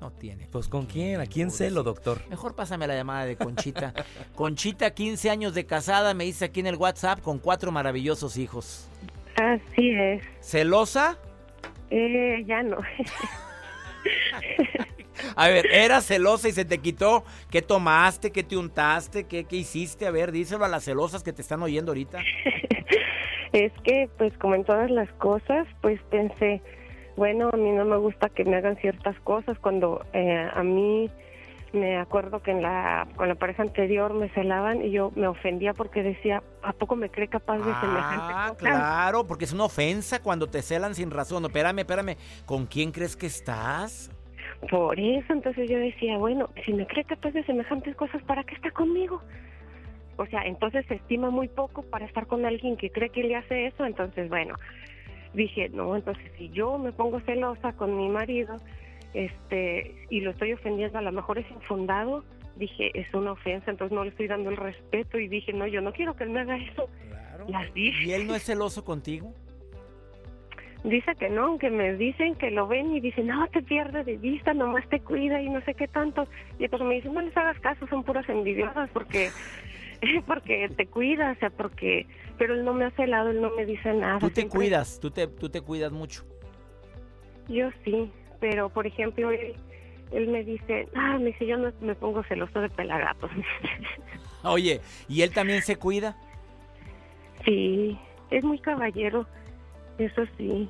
No 0.00 0.12
tiene. 0.12 0.48
Pues 0.50 0.68
con 0.68 0.86
quién, 0.86 1.20
a 1.20 1.26
quién 1.26 1.50
celo, 1.50 1.82
doctor. 1.82 2.22
Mejor 2.28 2.54
pásame 2.54 2.86
la 2.86 2.94
llamada 2.94 3.24
de 3.24 3.36
Conchita. 3.36 3.94
Conchita, 4.34 4.92
15 4.92 5.30
años 5.30 5.54
de 5.54 5.66
casada, 5.66 6.14
me 6.14 6.24
dice 6.24 6.44
aquí 6.44 6.60
en 6.60 6.68
el 6.68 6.76
WhatsApp, 6.76 7.20
con 7.20 7.38
cuatro 7.38 7.72
maravillosos 7.72 8.36
hijos. 8.36 8.88
Así 9.36 9.90
es. 9.90 10.22
¿Celosa? 10.40 11.18
Eh, 11.90 12.44
ya 12.46 12.62
no. 12.62 12.78
A 15.36 15.48
ver, 15.48 15.66
¿eras 15.72 16.06
celosa 16.06 16.48
y 16.48 16.52
se 16.52 16.64
te 16.64 16.78
quitó? 16.78 17.24
¿Qué 17.50 17.62
tomaste? 17.62 18.30
¿Qué 18.30 18.42
te 18.42 18.56
untaste? 18.56 19.24
¿Qué, 19.24 19.44
¿Qué 19.44 19.56
hiciste? 19.56 20.06
A 20.06 20.10
ver, 20.10 20.32
díselo 20.32 20.64
a 20.64 20.68
las 20.68 20.84
celosas 20.84 21.22
que 21.22 21.32
te 21.32 21.42
están 21.42 21.62
oyendo 21.62 21.90
ahorita. 21.90 22.18
es 23.52 23.72
que, 23.84 24.08
pues, 24.18 24.36
como 24.38 24.54
en 24.54 24.64
todas 24.64 24.90
las 24.90 25.10
cosas, 25.14 25.66
pues 25.80 26.00
pensé, 26.10 26.62
bueno, 27.16 27.50
a 27.52 27.56
mí 27.56 27.70
no 27.70 27.84
me 27.84 27.96
gusta 27.96 28.28
que 28.28 28.44
me 28.44 28.56
hagan 28.56 28.76
ciertas 28.76 29.18
cosas. 29.20 29.58
Cuando 29.58 30.04
eh, 30.12 30.48
a 30.52 30.62
mí 30.62 31.10
me 31.72 31.98
acuerdo 31.98 32.42
que 32.42 32.50
en 32.50 32.62
la, 32.62 33.06
con 33.16 33.28
la 33.28 33.34
pareja 33.34 33.62
anterior 33.62 34.14
me 34.14 34.28
celaban 34.30 34.82
y 34.82 34.90
yo 34.90 35.12
me 35.14 35.26
ofendía 35.26 35.74
porque 35.74 36.02
decía, 36.02 36.42
¿a 36.62 36.72
poco 36.72 36.96
me 36.96 37.10
cree 37.10 37.28
capaz 37.28 37.58
de 37.58 37.64
semejante 37.64 38.34
ah, 38.34 38.54
claro, 38.56 39.26
porque 39.26 39.44
es 39.44 39.52
una 39.52 39.64
ofensa 39.64 40.22
cuando 40.22 40.46
te 40.46 40.62
celan 40.62 40.94
sin 40.94 41.10
razón. 41.10 41.42
No, 41.42 41.48
espérame, 41.48 41.80
espérame, 41.80 42.16
¿con 42.46 42.66
quién 42.66 42.90
crees 42.90 43.16
que 43.16 43.26
estás? 43.26 44.10
Por 44.70 44.98
eso, 44.98 45.32
entonces 45.32 45.70
yo 45.70 45.78
decía, 45.78 46.18
bueno, 46.18 46.50
si 46.64 46.72
me 46.72 46.86
cree 46.86 47.04
capaz 47.04 47.30
de 47.30 47.44
semejantes 47.44 47.94
cosas, 47.94 48.22
¿para 48.24 48.42
qué 48.44 48.54
está 48.54 48.70
conmigo? 48.70 49.22
O 50.16 50.26
sea, 50.26 50.42
entonces 50.42 50.84
se 50.86 50.96
estima 50.96 51.30
muy 51.30 51.46
poco 51.46 51.82
para 51.82 52.04
estar 52.04 52.26
con 52.26 52.44
alguien 52.44 52.76
que 52.76 52.90
cree 52.90 53.10
que 53.10 53.22
le 53.22 53.36
hace 53.36 53.66
eso, 53.66 53.84
entonces, 53.84 54.28
bueno, 54.28 54.56
dije, 55.32 55.68
no, 55.68 55.94
entonces 55.94 56.24
si 56.36 56.48
yo 56.50 56.76
me 56.76 56.92
pongo 56.92 57.20
celosa 57.20 57.72
con 57.74 57.96
mi 57.96 58.08
marido 58.08 58.56
este 59.14 59.94
y 60.10 60.20
lo 60.20 60.32
estoy 60.32 60.52
ofendiendo, 60.52 60.98
a 60.98 61.02
lo 61.02 61.12
mejor 61.12 61.38
es 61.38 61.48
infundado, 61.52 62.24
dije, 62.56 62.90
es 62.98 63.12
una 63.14 63.32
ofensa, 63.32 63.70
entonces 63.70 63.94
no 63.94 64.02
le 64.02 64.10
estoy 64.10 64.26
dando 64.26 64.50
el 64.50 64.56
respeto 64.56 65.18
y 65.18 65.28
dije, 65.28 65.52
no, 65.52 65.68
yo 65.68 65.80
no 65.80 65.92
quiero 65.92 66.16
que 66.16 66.24
él 66.24 66.30
me 66.30 66.40
haga 66.40 66.56
eso. 66.56 66.88
¿Y 67.76 68.10
él 68.10 68.26
no 68.26 68.34
es 68.34 68.42
celoso 68.42 68.84
contigo? 68.84 69.32
Dice 70.84 71.14
que 71.16 71.28
no, 71.28 71.58
que 71.58 71.70
me 71.70 71.94
dicen 71.94 72.36
que 72.36 72.50
lo 72.50 72.68
ven 72.68 72.94
y 72.94 73.00
dicen, 73.00 73.26
no, 73.26 73.46
te 73.48 73.62
pierdes 73.62 74.06
de 74.06 74.16
vista, 74.16 74.54
nomás 74.54 74.88
te 74.88 75.00
cuida 75.00 75.40
y 75.42 75.48
no 75.50 75.60
sé 75.62 75.74
qué 75.74 75.88
tanto. 75.88 76.28
Y 76.58 76.68
pues 76.68 76.82
me 76.82 76.94
dicen, 76.94 77.14
no 77.14 77.20
les 77.20 77.36
hagas 77.36 77.58
caso, 77.60 77.86
son 77.88 78.04
puras 78.04 78.28
envidiosas 78.28 78.88
porque 78.90 79.30
porque 80.26 80.70
te 80.76 80.86
cuidas, 80.86 81.36
o 81.36 81.40
sea, 81.40 81.50
porque, 81.50 82.06
pero 82.36 82.54
él 82.54 82.64
no 82.64 82.74
me 82.74 82.84
hace 82.84 83.06
lado, 83.06 83.30
él 83.30 83.40
no 83.40 83.50
me 83.50 83.66
dice 83.66 83.92
nada. 83.92 84.18
Tú 84.18 84.30
te 84.30 84.46
cuidas, 84.46 84.98
tú 85.00 85.10
te, 85.10 85.26
tú 85.26 85.48
te 85.48 85.60
cuidas 85.60 85.92
mucho. 85.92 86.24
Yo 87.48 87.70
sí, 87.84 88.10
pero 88.40 88.68
por 88.68 88.86
ejemplo, 88.86 89.30
él, 89.30 89.54
él 90.12 90.28
me 90.28 90.44
dice, 90.44 90.88
ah, 90.94 91.18
me 91.18 91.26
dice, 91.26 91.46
yo 91.46 91.56
no 91.56 91.72
me 91.80 91.94
pongo 91.94 92.22
celoso 92.24 92.60
de 92.60 92.68
pelagatos. 92.68 93.30
Oye, 94.44 94.80
¿y 95.08 95.22
él 95.22 95.32
también 95.32 95.62
se 95.62 95.76
cuida? 95.76 96.16
Sí, 97.44 97.98
es 98.30 98.44
muy 98.44 98.58
caballero, 98.58 99.26
eso 99.98 100.22
sí. 100.36 100.68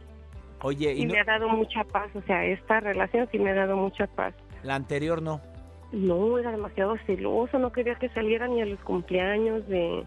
Oye, 0.62 0.92
y, 0.92 1.06
me 1.06 1.20
ha 1.20 1.24
dado 1.24 1.48
mucha 1.48 1.84
paz, 1.84 2.10
o 2.14 2.22
sea, 2.22 2.44
esta 2.44 2.80
relación 2.80 3.28
sí 3.30 3.38
me 3.38 3.50
ha 3.50 3.54
dado 3.54 3.76
mucha 3.76 4.06
paz. 4.08 4.34
La 4.62 4.74
anterior 4.74 5.22
no. 5.22 5.40
No, 5.92 6.36
era 6.38 6.50
demasiado 6.50 6.96
celoso, 7.06 7.58
no 7.58 7.72
quería 7.72 7.94
que 7.94 8.08
saliera 8.10 8.46
ni 8.48 8.60
a 8.60 8.66
los 8.66 8.80
cumpleaños 8.80 9.66
de, 9.68 10.04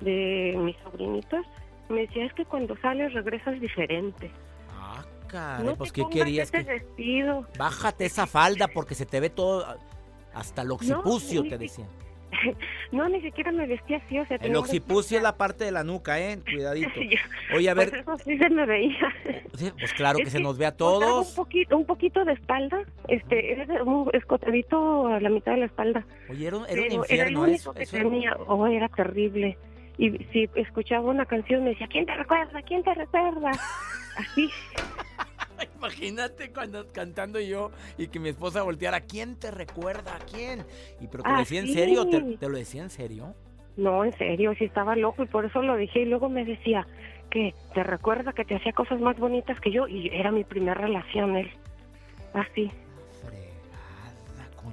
de 0.00 0.54
mis 0.56 0.76
sobrinitos. 0.78 1.44
Me 1.88 2.02
decía, 2.02 2.24
es 2.24 2.32
que 2.32 2.44
cuando 2.44 2.76
sales 2.78 3.12
regresas 3.12 3.60
diferente. 3.60 4.30
Ah, 4.70 5.04
caray, 5.26 5.74
pues 5.76 5.92
¿qué 5.92 6.04
querías? 6.10 6.50
que... 6.50 6.62
vestido. 6.62 7.46
Bájate 7.58 8.06
esa 8.06 8.26
falda 8.26 8.68
porque 8.68 8.94
se 8.94 9.04
te 9.04 9.20
ve 9.20 9.30
todo, 9.30 9.66
hasta 10.32 10.62
el 10.62 10.70
occipucio, 10.70 11.42
te 11.42 11.58
decía. 11.58 11.86
no, 12.92 13.08
ni 13.08 13.20
siquiera 13.20 13.52
me 13.52 13.66
vestía 13.66 13.98
así, 13.98 14.18
o 14.18 14.26
sea... 14.26 14.38
El 14.40 14.56
occipucio 14.56 15.16
es 15.16 15.22
la 15.22 15.36
parte 15.36 15.64
de 15.64 15.72
la 15.72 15.84
nuca, 15.84 16.20
¿eh? 16.20 16.38
Cuidadito. 16.44 17.00
Oye, 17.54 17.70
a 17.70 17.74
ver... 17.74 17.90
Pues 17.90 18.02
eso 18.02 18.18
sí 18.24 18.38
se 18.38 18.50
me 18.50 18.66
veía. 18.66 19.14
Pues 19.78 19.92
claro 19.92 20.18
que, 20.18 20.30
se 20.30 20.40
nos 20.40 20.56
ve 20.56 20.64
a 20.64 20.76
todos. 20.76 21.28
Un 21.28 21.36
poquito, 21.36 21.76
un 21.76 21.84
poquito 21.84 22.24
de 22.24 22.32
espalda, 22.32 22.82
este, 23.06 23.52
era 23.52 23.84
un 23.84 24.08
escotadito 24.14 25.08
a 25.08 25.20
la 25.20 25.28
mitad 25.28 25.52
de 25.52 25.58
la 25.58 25.66
espalda. 25.66 26.06
Oye, 26.30 26.46
era, 26.46 26.56
un 26.56 26.64
infierno 26.64 27.04
era 27.08 27.28
el 27.28 27.36
único 27.36 27.74
que 27.74 27.86
tenía, 27.86 28.34
oh, 28.46 28.66
era 28.66 28.88
terrible. 28.88 29.58
Y 29.98 30.10
si 30.32 30.48
escuchaba 30.54 31.10
una 31.10 31.26
canción 31.26 31.64
me 31.64 31.70
decía, 31.70 31.86
¿quién 31.86 32.06
te 32.06 32.14
recuerda? 32.14 32.62
¿quién 32.62 32.82
te 32.82 32.94
recuerda? 32.94 33.50
Así. 34.16 34.48
Imagínate 35.76 36.52
cuando 36.52 36.86
cantando 36.92 37.40
yo 37.40 37.70
y 37.98 38.08
que 38.08 38.18
mi 38.18 38.28
esposa 38.30 38.62
volteara, 38.62 39.00
¿quién 39.00 39.36
te 39.36 39.50
recuerda? 39.50 40.16
¿A 40.16 40.18
quién? 40.18 40.64
Y 41.00 41.06
pero 41.08 41.22
te 41.22 41.30
lo 41.30 41.38
decía 41.38 41.60
en 41.60 41.72
serio, 41.72 42.08
¿Te, 42.08 42.48
lo 42.48 42.56
decía 42.56 42.82
en 42.82 42.90
serio. 42.90 43.34
No, 43.76 44.04
en 44.04 44.12
serio, 44.18 44.54
sí 44.58 44.64
estaba 44.64 44.96
loco 44.96 45.22
y 45.22 45.26
por 45.26 45.44
eso 45.44 45.62
lo 45.62 45.76
dije 45.76 46.00
y 46.00 46.04
luego 46.04 46.28
me 46.28 46.44
decía 46.44 46.86
que 47.30 47.54
te 47.72 47.82
recuerda 47.82 48.32
que 48.34 48.44
te 48.44 48.56
hacía 48.56 48.72
cosas 48.72 49.00
más 49.00 49.18
bonitas 49.18 49.58
que 49.60 49.72
yo 49.72 49.88
y 49.88 50.08
era 50.08 50.30
mi 50.30 50.44
primera 50.44 50.74
relación 50.74 51.36
él. 51.36 51.50
Así. 52.34 52.70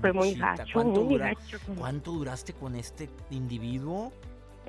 Fue 0.01 0.13
muy 0.13 0.33
gacho, 0.33 0.83
muy 0.83 1.17
gacho. 1.17 1.57
¿Cuánto 1.77 2.11
duraste 2.11 2.53
con 2.53 2.75
este 2.75 3.09
individuo? 3.31 4.13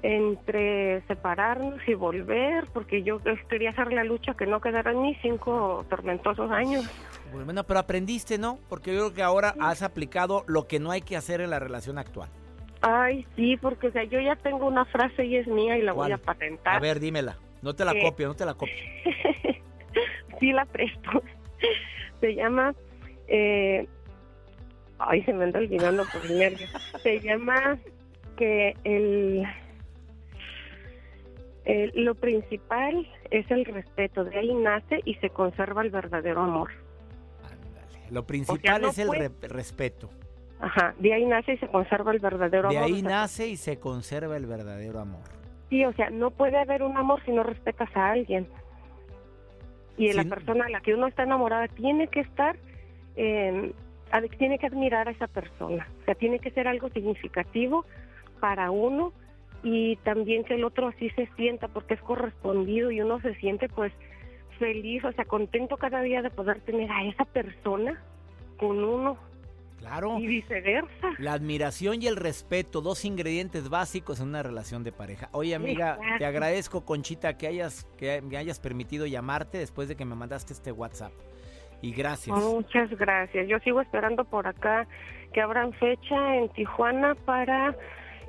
Entre 0.03 1.03
separarnos 1.07 1.81
y 1.87 1.95
volver, 1.95 2.65
porque 2.73 3.03
yo 3.03 3.19
quería 3.49 3.71
hacer 3.71 3.93
la 3.93 4.05
lucha 4.05 4.35
que 4.35 4.47
no 4.47 4.61
quedaran 4.61 5.03
ni 5.03 5.15
cinco 5.17 5.85
tormentosos 5.89 6.51
años. 6.51 6.89
Bueno, 7.33 7.65
pero 7.65 7.81
aprendiste, 7.81 8.39
¿no? 8.39 8.59
Porque 8.69 8.93
yo 8.93 9.01
creo 9.01 9.15
que 9.15 9.23
ahora 9.23 9.55
has 9.61 9.83
aplicado 9.83 10.45
lo 10.47 10.67
que 10.67 10.81
no 10.81 10.91
hay 10.91 11.03
que 11.03 11.17
hacer 11.17 11.41
en 11.41 11.51
la 11.51 11.59
relación 11.59 11.99
actual. 11.99 12.31
Ay, 12.83 13.27
sí, 13.37 13.57
porque 13.59 13.89
o 13.89 13.93
sea, 13.93 14.05
yo 14.05 14.21
ya 14.21 14.37
tengo 14.37 14.67
una 14.67 14.87
frase 14.87 15.27
y 15.27 15.37
es 15.37 15.47
mía 15.47 15.77
y 15.77 15.83
la 15.83 15.93
voy 15.93 16.13
a 16.13 16.19
patentar. 16.19 16.77
A 16.77 16.81
ver, 16.81 16.99
dímela. 16.99 17.37
No 17.63 17.75
te 17.75 17.85
la 17.85 17.93
copio, 18.01 18.27
no 18.29 18.35
te 18.35 18.47
la 18.47 18.55
copio. 18.55 18.75
sí 20.41 20.53
la 20.53 20.65
presto. 20.65 21.23
Se 22.21 22.35
llama, 22.35 22.75
eh, 23.29 23.87
ay, 24.99 25.23
se 25.25 25.33
me 25.35 25.45
anda 25.45 25.59
olvidando 25.59 26.05
por 26.11 26.25
el 26.31 26.39
nervio. 26.39 26.67
Se 27.03 27.21
llama 27.21 27.79
que 28.37 28.75
el, 28.85 29.47
el- 31.65 31.93
lo 32.05 32.15
principal 32.15 33.07
es 33.31 33.51
el 33.51 33.65
respeto. 33.65 34.25
De 34.25 34.39
ahí 34.39 34.55
nace 34.55 35.01
y 35.05 35.15
se 35.17 35.31
conserva 35.31 35.83
el 35.83 35.91
verdadero 35.91 36.41
amor. 36.43 36.71
Ándale. 37.45 38.11
Lo 38.11 38.27
principal 38.27 38.83
no 38.83 38.89
es 38.89 38.99
el 38.99 39.07
puede- 39.09 39.29
re- 39.29 39.49
respeto. 39.49 40.11
Ajá, 40.61 40.95
de 40.99 41.15
ahí 41.15 41.25
nace 41.25 41.55
y 41.55 41.57
se 41.57 41.69
conserva 41.69 42.13
el 42.13 42.19
verdadero 42.19 42.69
De 42.69 42.77
amor. 42.77 42.87
ahí 42.89 42.93
O 42.93 43.01
sea, 43.01 43.09
nace 43.11 43.49
y 43.49 43.57
se 43.57 43.79
conserva 43.81 44.37
el 44.37 44.47
verdadero 44.47 45.01
amor. 45.01 45.23
Sí, 45.71 45.85
o 45.85 45.93
sea, 45.95 46.11
no 46.11 46.31
puede 46.31 46.59
haber 46.59 46.83
un 46.83 46.97
amor 46.97 47.23
si 47.25 47.31
no 47.33 47.43
respetas 47.43 47.89
a 47.97 48.11
alguien. 48.11 48.47
Y 49.97 50.09
Sí. 50.09 50.17
la 50.17 50.25
persona 50.25 50.67
a 50.67 50.69
la 50.69 50.81
que 50.81 50.95
uno 50.95 51.07
está 51.07 51.23
enamorada 51.23 51.69
tiene 51.69 52.09
que 52.09 52.21
estar, 52.21 52.57
eh, 53.17 53.73
tiene 54.39 54.59
que 54.59 54.67
admirar 54.67 55.09
a 55.09 55.13
esa 55.13 55.27
persona. 55.29 55.87
O 56.03 56.05
sea, 56.05 56.15
tiene 56.15 56.39
que 56.41 56.51
ser 56.51 56.67
algo 56.67 56.89
significativo 56.91 57.85
para 58.41 58.71
uno 58.71 59.13
y 59.63 59.97
también 59.97 60.45
que 60.45 60.55
el 60.55 60.65
otro 60.65 60.89
así 60.89 61.11
se 61.11 61.29
sienta 61.37 61.69
porque 61.69 61.95
es 61.95 62.01
correspondido 62.01 62.91
y 62.91 63.01
uno 63.01 63.21
se 63.21 63.35
siente 63.37 63.69
pues 63.69 63.93
feliz, 64.59 65.05
o 65.05 65.13
sea, 65.13 65.25
contento 65.25 65.77
cada 65.77 66.03
día 66.03 66.23
de 66.23 66.31
poder 66.31 66.61
tener 66.61 66.91
a 66.91 67.05
esa 67.05 67.25
persona 67.25 68.01
con 68.59 68.83
uno 68.85 69.17
Claro. 69.79 70.19
y 70.19 70.27
viceversa. 70.27 71.15
La 71.19 71.33
admiración 71.33 72.03
y 72.03 72.07
el 72.07 72.17
respeto, 72.17 72.83
dos 72.83 73.07
ingredientes 73.07 73.71
básicos 73.71 74.21
en 74.21 74.29
una 74.29 74.43
relación 74.43 74.85
de 74.85 74.93
pareja. 74.93 75.31
Oye, 75.33 75.55
amiga, 75.55 75.99
te 76.19 76.27
agradezco, 76.27 76.85
Conchita, 76.85 77.39
que 77.39 77.47
hayas, 77.47 77.85
que 77.97 78.21
me 78.21 78.37
hayas 78.37 78.61
permitido 78.61 79.07
llamarte 79.07 79.57
después 79.57 79.89
de 79.89 79.97
que 79.97 80.05
me 80.05 80.15
mandaste 80.15 80.53
este 80.53 80.71
WhatsApp. 80.71 81.13
Y 81.81 81.93
gracias. 81.93 82.37
Muchas 82.39 82.91
gracias. 82.91 83.49
Yo 83.49 83.59
sigo 83.61 83.81
esperando 83.81 84.27
por 84.27 84.47
acá 84.47 84.87
que 85.33 85.41
abran 85.41 85.73
fecha 85.73 86.37
en 86.37 86.51
Tijuana 86.51 87.15
para 87.15 87.75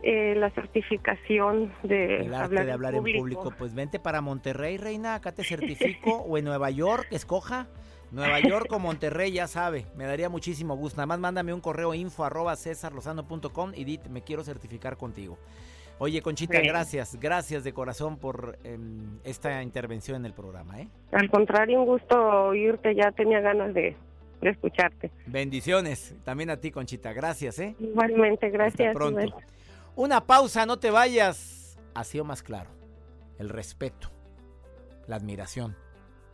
eh, 0.04 0.36
la 0.36 0.50
certificación 0.52 1.72
de 1.84 2.22
el 2.22 2.34
arte 2.34 2.64
de 2.66 2.72
hablar 2.72 2.96
en 2.96 3.04
público. 3.04 3.52
Pues 3.58 3.74
vente 3.74 4.00
para 4.00 4.22
Monterrey, 4.22 4.78
reina, 4.78 5.16
acá 5.16 5.32
te 5.32 5.44
certifico. 5.44 6.12
o 6.28 6.38
en 6.38 6.46
Nueva 6.46 6.70
York, 6.70 7.08
escoja. 7.12 7.68
Nueva 8.12 8.42
York 8.42 8.68
o 8.72 8.80
Monterrey, 8.80 9.32
ya 9.32 9.48
sabe. 9.48 9.86
Me 9.96 10.04
daría 10.06 10.28
muchísimo 10.28 10.76
gusto. 10.76 10.98
Nada 10.98 11.06
más 11.08 11.20
mándame 11.20 11.54
un 11.54 11.62
correo 11.62 11.94
info 11.94 12.26
arroba 12.26 12.56
cesarlozano.com 12.58 13.72
y 13.74 14.00
me 14.10 14.22
quiero 14.22 14.44
certificar 14.44 14.98
contigo. 14.98 15.38
Oye, 15.98 16.22
Conchita, 16.22 16.60
Sí. 16.60 16.68
gracias. 16.68 17.18
Gracias 17.20 17.64
de 17.64 17.74
corazón 17.74 18.18
por 18.18 18.58
em, 18.64 19.20
esta 19.24 19.62
intervención 19.64 20.18
en 20.18 20.26
el 20.26 20.34
programa, 20.34 20.82
¿eh? 20.82 20.88
Al 21.14 21.30
contrario, 21.30 21.80
un 21.80 21.86
gusto 21.86 22.48
oírte. 22.48 22.96
Ya 22.96 23.12
tenía 23.12 23.40
ganas 23.40 23.74
de, 23.74 23.96
de 24.42 24.50
escucharte. 24.50 25.12
Bendiciones. 25.28 26.16
También 26.26 26.50
a 26.50 26.58
ti, 26.58 26.72
Conchita. 26.72 27.14
Gracias, 27.14 27.60
¿eh? 27.60 27.76
Igualmente, 27.80 28.50
gracias. 28.50 28.90
Hasta 28.90 29.00
pronto. 29.00 29.38
Una 29.96 30.26
pausa, 30.26 30.66
no 30.66 30.80
te 30.80 30.90
vayas. 30.90 31.78
Ha 31.94 32.04
sido 32.04 32.24
más 32.24 32.44
claro. 32.44 32.70
El 33.38 33.50
respeto, 33.50 34.10
la 35.08 35.18
admiración 35.18 35.76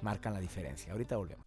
marcan 0.01 0.33
la 0.33 0.39
diferencia. 0.39 0.91
Ahorita 0.91 1.17
volvemos. 1.17 1.46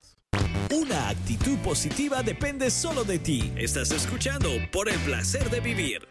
Una 0.73 1.09
actitud 1.09 1.57
positiva 1.59 2.23
depende 2.23 2.71
solo 2.71 3.03
de 3.03 3.19
ti. 3.19 3.51
Estás 3.57 3.91
escuchando 3.91 4.49
por 4.71 4.87
el 4.87 4.97
placer 4.99 5.49
de 5.49 5.59
vivir. 5.59 6.07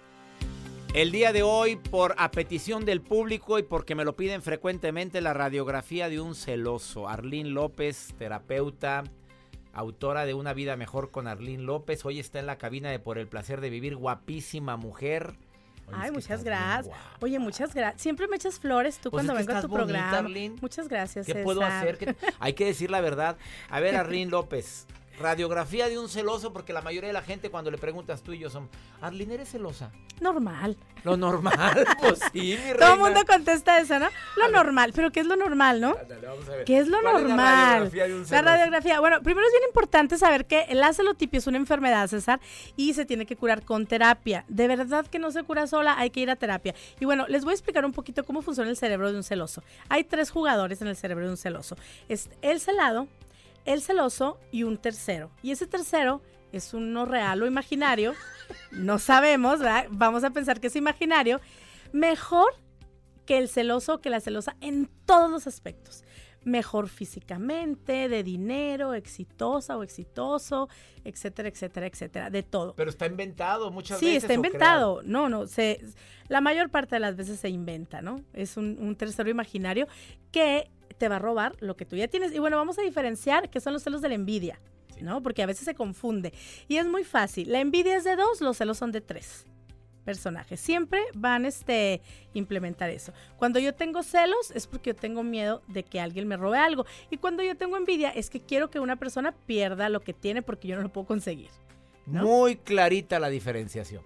El 0.92 1.12
día 1.12 1.32
de 1.32 1.42
hoy, 1.42 1.76
por 1.76 2.14
a 2.18 2.30
petición 2.30 2.84
del 2.84 3.00
público 3.00 3.58
y 3.58 3.62
porque 3.62 3.94
me 3.94 4.04
lo 4.04 4.16
piden 4.16 4.42
frecuentemente, 4.42 5.22
la 5.22 5.32
radiografía 5.32 6.10
de 6.10 6.20
un 6.20 6.34
celoso. 6.34 7.08
Arlín 7.08 7.54
López, 7.54 8.14
terapeuta, 8.18 9.04
autora 9.72 10.26
de 10.26 10.34
Una 10.34 10.52
vida 10.52 10.76
mejor 10.76 11.10
con 11.10 11.26
Arlín 11.26 11.64
López. 11.64 12.04
Hoy 12.04 12.20
está 12.20 12.38
en 12.38 12.46
la 12.46 12.58
cabina 12.58 12.90
de 12.90 12.98
Por 12.98 13.16
el 13.16 13.28
placer 13.28 13.62
de 13.62 13.70
vivir, 13.70 13.96
guapísima 13.96 14.76
mujer. 14.76 15.36
Oye, 15.92 15.98
Ay, 16.02 16.10
muchas 16.10 16.44
gracias. 16.44 16.96
Oye, 17.20 17.38
muchas 17.38 17.74
gracias. 17.74 18.00
Siempre 18.02 18.26
me 18.28 18.36
echas 18.36 18.58
flores 18.58 18.98
tú 18.98 19.10
Pues 19.10 19.24
cuando 19.26 19.34
vengo 19.34 19.58
a 19.58 19.60
tu 19.60 19.68
bonita, 19.68 19.84
programa. 19.86 20.18
Arlene. 20.18 20.56
Muchas 20.60 20.88
gracias. 20.88 21.26
¿Qué 21.26 21.34
puedo 21.36 21.62
hacer? 21.62 21.98
¿Qué- 21.98 22.16
Hay 22.38 22.52
que 22.54 22.64
decir 22.66 22.90
la 22.90 23.00
verdad. 23.00 23.36
A 23.68 23.80
ver, 23.80 23.96
Arlín 23.96 24.30
López, 24.30 24.86
radiografía 25.20 25.88
de 25.88 25.98
un 25.98 26.08
celoso, 26.08 26.52
porque 26.52 26.72
la 26.72 26.80
mayoría 26.82 27.08
de 27.08 27.12
la 27.12 27.22
gente 27.22 27.50
cuando 27.50 27.70
le 27.70 27.78
preguntas 27.78 28.22
tú 28.22 28.32
y 28.32 28.38
yo 28.38 28.50
son, 28.50 28.68
Arlín, 29.00 29.30
¿eres 29.30 29.50
celosa? 29.50 29.90
Normal. 30.20 30.76
Lo 31.04 31.16
normal, 31.16 31.86
pues 32.00 32.20
sí, 32.32 32.58
mi 32.62 32.78
Todo 32.78 32.92
el 32.94 32.98
mundo 32.98 33.20
contesta 33.26 33.78
eso, 33.78 33.98
¿no? 33.98 34.08
Lo 34.36 34.48
normal. 34.50 34.92
Pero 34.94 35.10
¿qué 35.10 35.20
es 35.20 35.26
lo 35.26 35.36
normal, 35.36 35.80
no? 35.80 35.96
Ándale, 35.98 36.26
vamos 36.26 36.46
a 36.48 36.50
ver. 36.56 36.64
¿Qué 36.64 36.78
es 36.78 36.88
lo 36.88 37.00
¿Cuál 37.00 37.14
normal? 37.14 37.36
la 37.38 37.64
radiografía 37.70 38.06
de 38.06 38.14
un 38.14 38.20
La 38.20 38.26
celoso? 38.26 38.44
radiografía. 38.44 39.00
Bueno, 39.00 39.22
primero 39.22 39.46
es 39.46 39.52
bien 39.52 39.64
importante 39.68 40.18
saber 40.18 40.44
que 40.46 40.66
la 40.74 40.92
celotipia 40.92 41.38
es 41.38 41.46
una 41.46 41.56
enfermedad, 41.56 42.06
César, 42.08 42.38
y 42.76 42.92
se 42.92 43.06
tiene 43.06 43.24
que 43.24 43.36
curar 43.36 43.64
con 43.64 43.86
terapia. 43.86 44.44
De 44.48 44.68
verdad 44.68 45.06
que 45.06 45.18
no 45.18 45.30
se 45.30 45.42
cura 45.42 45.66
sola, 45.66 45.94
hay 45.98 46.10
que 46.10 46.20
ir 46.20 46.30
a 46.30 46.36
terapia. 46.36 46.74
Y 46.98 47.06
bueno, 47.06 47.26
les 47.28 47.44
voy 47.44 47.52
a 47.52 47.54
explicar 47.54 47.84
un 47.86 47.92
poquito 47.92 48.24
cómo 48.24 48.42
funciona 48.42 48.68
el 48.68 48.76
cerebro 48.76 49.10
de 49.10 49.16
un 49.16 49.24
celoso. 49.24 49.62
Hay 49.88 50.04
tres 50.04 50.30
jugadores 50.30 50.82
en 50.82 50.88
el 50.88 50.96
cerebro 50.96 51.24
de 51.24 51.30
un 51.30 51.36
celoso. 51.38 51.76
Es 52.10 52.28
el 52.42 52.60
celado, 52.60 53.08
el 53.64 53.82
celoso 53.82 54.38
y 54.50 54.62
un 54.64 54.78
tercero. 54.78 55.30
Y 55.42 55.50
ese 55.52 55.66
tercero 55.66 56.22
es 56.52 56.74
uno 56.74 57.04
real 57.04 57.42
o 57.42 57.46
imaginario. 57.46 58.14
No 58.72 58.98
sabemos, 58.98 59.60
¿verdad? 59.60 59.86
Vamos 59.90 60.24
a 60.24 60.30
pensar 60.30 60.60
que 60.60 60.66
es 60.68 60.76
imaginario. 60.76 61.40
Mejor 61.92 62.52
que 63.26 63.38
el 63.38 63.48
celoso 63.48 63.94
o 63.94 64.00
que 64.00 64.10
la 64.10 64.20
celosa 64.20 64.56
en 64.60 64.88
todos 65.06 65.30
los 65.30 65.46
aspectos. 65.46 66.04
Mejor 66.42 66.88
físicamente, 66.88 68.08
de 68.08 68.22
dinero, 68.22 68.94
exitosa 68.94 69.76
o 69.76 69.82
exitoso, 69.82 70.68
etcétera, 71.04 71.50
etcétera, 71.50 71.86
etcétera, 71.86 72.30
de 72.30 72.42
todo. 72.42 72.74
Pero 72.74 72.88
está 72.90 73.04
inventado 73.06 73.70
muchas 73.70 73.98
Sí, 73.98 74.06
veces. 74.06 74.22
está 74.24 74.32
o 74.32 74.36
inventado. 74.36 75.02
No, 75.04 75.28
no, 75.28 75.46
se, 75.46 75.84
la 76.28 76.40
mayor 76.40 76.70
parte 76.70 76.96
de 76.96 77.00
las 77.00 77.14
veces 77.14 77.38
se 77.40 77.50
inventa, 77.50 78.00
¿no? 78.00 78.24
Es 78.32 78.56
un, 78.56 78.78
un 78.80 78.96
tercero 78.96 79.28
imaginario 79.28 79.86
que 80.32 80.70
te 81.00 81.08
va 81.08 81.16
a 81.16 81.18
robar 81.18 81.56
lo 81.60 81.76
que 81.76 81.86
tú 81.86 81.96
ya 81.96 82.06
tienes. 82.06 82.32
Y 82.32 82.38
bueno, 82.38 82.58
vamos 82.58 82.78
a 82.78 82.82
diferenciar 82.82 83.48
qué 83.48 83.58
son 83.58 83.72
los 83.72 83.82
celos 83.82 84.02
de 84.02 84.10
la 84.10 84.14
envidia, 84.14 84.60
¿no? 85.00 85.22
Porque 85.22 85.42
a 85.42 85.46
veces 85.46 85.64
se 85.64 85.74
confunde. 85.74 86.32
Y 86.68 86.76
es 86.76 86.86
muy 86.86 87.04
fácil. 87.04 87.50
La 87.50 87.58
envidia 87.58 87.96
es 87.96 88.04
de 88.04 88.16
dos, 88.16 88.42
los 88.42 88.58
celos 88.58 88.76
son 88.76 88.92
de 88.92 89.00
tres 89.00 89.46
personajes. 90.04 90.60
Siempre 90.60 91.00
van 91.14 91.46
este 91.46 92.02
implementar 92.34 92.90
eso. 92.90 93.12
Cuando 93.38 93.58
yo 93.58 93.74
tengo 93.74 94.02
celos 94.02 94.50
es 94.54 94.66
porque 94.66 94.90
yo 94.90 94.96
tengo 94.96 95.22
miedo 95.22 95.62
de 95.68 95.84
que 95.84 96.00
alguien 96.00 96.28
me 96.28 96.36
robe 96.36 96.58
algo. 96.58 96.84
Y 97.10 97.16
cuando 97.16 97.42
yo 97.42 97.56
tengo 97.56 97.78
envidia 97.78 98.10
es 98.10 98.28
que 98.28 98.40
quiero 98.40 98.70
que 98.70 98.78
una 98.78 98.96
persona 98.96 99.32
pierda 99.32 99.88
lo 99.88 100.00
que 100.00 100.12
tiene 100.12 100.42
porque 100.42 100.68
yo 100.68 100.76
no 100.76 100.82
lo 100.82 100.90
puedo 100.90 101.06
conseguir. 101.06 101.50
Muy 102.04 102.56
clarita 102.56 103.18
la 103.18 103.30
diferenciación. 103.30 104.02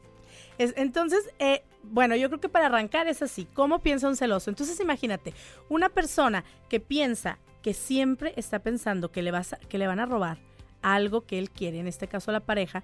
Es- 0.58 0.74
entonces, 0.76 1.20
eh, 1.38 1.64
bueno, 1.82 2.16
yo 2.16 2.28
creo 2.28 2.40
que 2.40 2.48
para 2.48 2.66
arrancar 2.66 3.06
es 3.08 3.22
así. 3.22 3.46
¿Cómo 3.54 3.80
piensa 3.80 4.08
un 4.08 4.16
celoso? 4.16 4.50
Entonces, 4.50 4.78
imagínate, 4.80 5.34
una 5.68 5.88
persona 5.88 6.44
que 6.68 6.80
piensa 6.80 7.38
que 7.62 7.74
siempre 7.74 8.32
está 8.36 8.58
pensando 8.60 9.10
que 9.10 9.22
le, 9.22 9.30
vas 9.30 9.54
a- 9.54 9.56
que 9.58 9.78
le 9.78 9.86
van 9.86 10.00
a 10.00 10.06
robar 10.06 10.38
algo 10.82 11.22
que 11.26 11.38
él 11.38 11.50
quiere, 11.50 11.78
en 11.78 11.86
este 11.86 12.08
caso 12.08 12.30
la 12.30 12.40
pareja, 12.40 12.82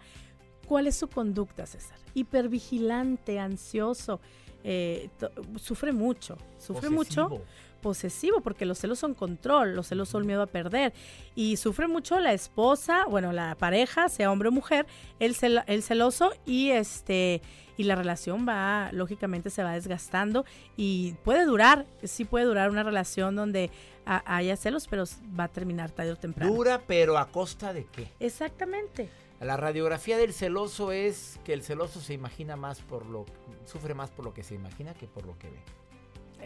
¿cuál 0.66 0.86
es 0.86 0.96
su 0.96 1.08
conducta, 1.08 1.66
César? 1.66 1.98
Hipervigilante, 2.14 3.38
ansioso, 3.38 4.20
eh, 4.64 5.08
sufre 5.56 5.92
mucho, 5.92 6.36
sufre 6.58 6.90
mucho 6.90 7.42
Posesivo. 7.80 8.42
porque 8.42 8.66
los 8.66 8.76
celos 8.78 8.98
son 8.98 9.14
control, 9.14 9.74
los 9.74 9.86
celos 9.86 10.10
son 10.10 10.26
miedo 10.26 10.42
a 10.42 10.46
perder. 10.46 10.92
Y 11.34 11.56
sufre 11.56 11.88
mucho 11.88 12.20
la 12.20 12.34
esposa, 12.34 13.06
bueno, 13.08 13.32
la 13.32 13.54
pareja, 13.54 14.10
sea 14.10 14.30
hombre 14.30 14.50
o 14.50 14.52
mujer, 14.52 14.86
el, 15.18 15.34
cel- 15.34 15.64
el 15.66 15.82
celoso 15.82 16.32
y 16.44 16.70
este 16.72 17.40
y 17.78 17.84
la 17.84 17.94
relación 17.94 18.46
va, 18.46 18.90
lógicamente 18.92 19.48
se 19.48 19.62
va 19.62 19.72
desgastando 19.72 20.44
y 20.76 21.12
puede 21.24 21.46
durar, 21.46 21.86
sí 22.04 22.26
puede 22.26 22.44
durar 22.44 22.68
una 22.68 22.82
relación 22.82 23.34
donde 23.34 23.70
ha- 24.04 24.22
haya 24.36 24.54
celos, 24.56 24.86
pero 24.86 25.04
va 25.38 25.44
a 25.44 25.48
terminar 25.48 25.90
tarde 25.90 26.12
o 26.12 26.16
temprano. 26.16 26.52
Dura, 26.52 26.82
pero 26.86 27.16
a 27.16 27.30
costa 27.30 27.72
de 27.72 27.86
qué? 27.86 28.08
Exactamente. 28.20 29.08
La 29.40 29.56
radiografía 29.56 30.18
del 30.18 30.32
celoso 30.34 30.92
es 30.92 31.40
que 31.44 31.52
el 31.54 31.62
celoso 31.62 32.00
se 32.00 32.12
imagina 32.12 32.56
más 32.56 32.80
por 32.82 33.06
lo, 33.06 33.24
sufre 33.64 33.94
más 33.94 34.10
por 34.10 34.24
lo 34.26 34.34
que 34.34 34.42
se 34.42 34.54
imagina 34.54 34.92
que 34.94 35.06
por 35.06 35.24
lo 35.24 35.38
que 35.38 35.48
ve. 35.48 35.60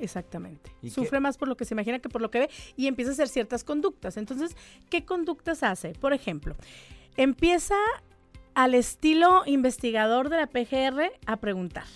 Exactamente. 0.00 0.72
¿Y 0.82 0.90
Sufre 0.90 1.18
qué? 1.18 1.20
más 1.20 1.36
por 1.36 1.48
lo 1.48 1.56
que 1.56 1.64
se 1.64 1.74
imagina 1.74 1.98
que 2.00 2.08
por 2.08 2.20
lo 2.20 2.30
que 2.30 2.40
ve 2.40 2.50
y 2.76 2.86
empieza 2.88 3.10
a 3.10 3.14
hacer 3.14 3.28
ciertas 3.28 3.62
conductas. 3.64 4.16
Entonces, 4.16 4.56
¿qué 4.90 5.04
conductas 5.04 5.62
hace? 5.62 5.92
Por 5.92 6.12
ejemplo, 6.12 6.56
empieza 7.16 7.76
al 8.54 8.74
estilo 8.74 9.42
investigador 9.46 10.28
de 10.30 10.36
la 10.36 10.46
PGR 10.46 11.12
a 11.26 11.36
preguntar, 11.36 11.86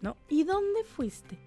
¿no? 0.00 0.16
¿Y 0.28 0.44
dónde 0.44 0.84
fuiste? 0.84 1.38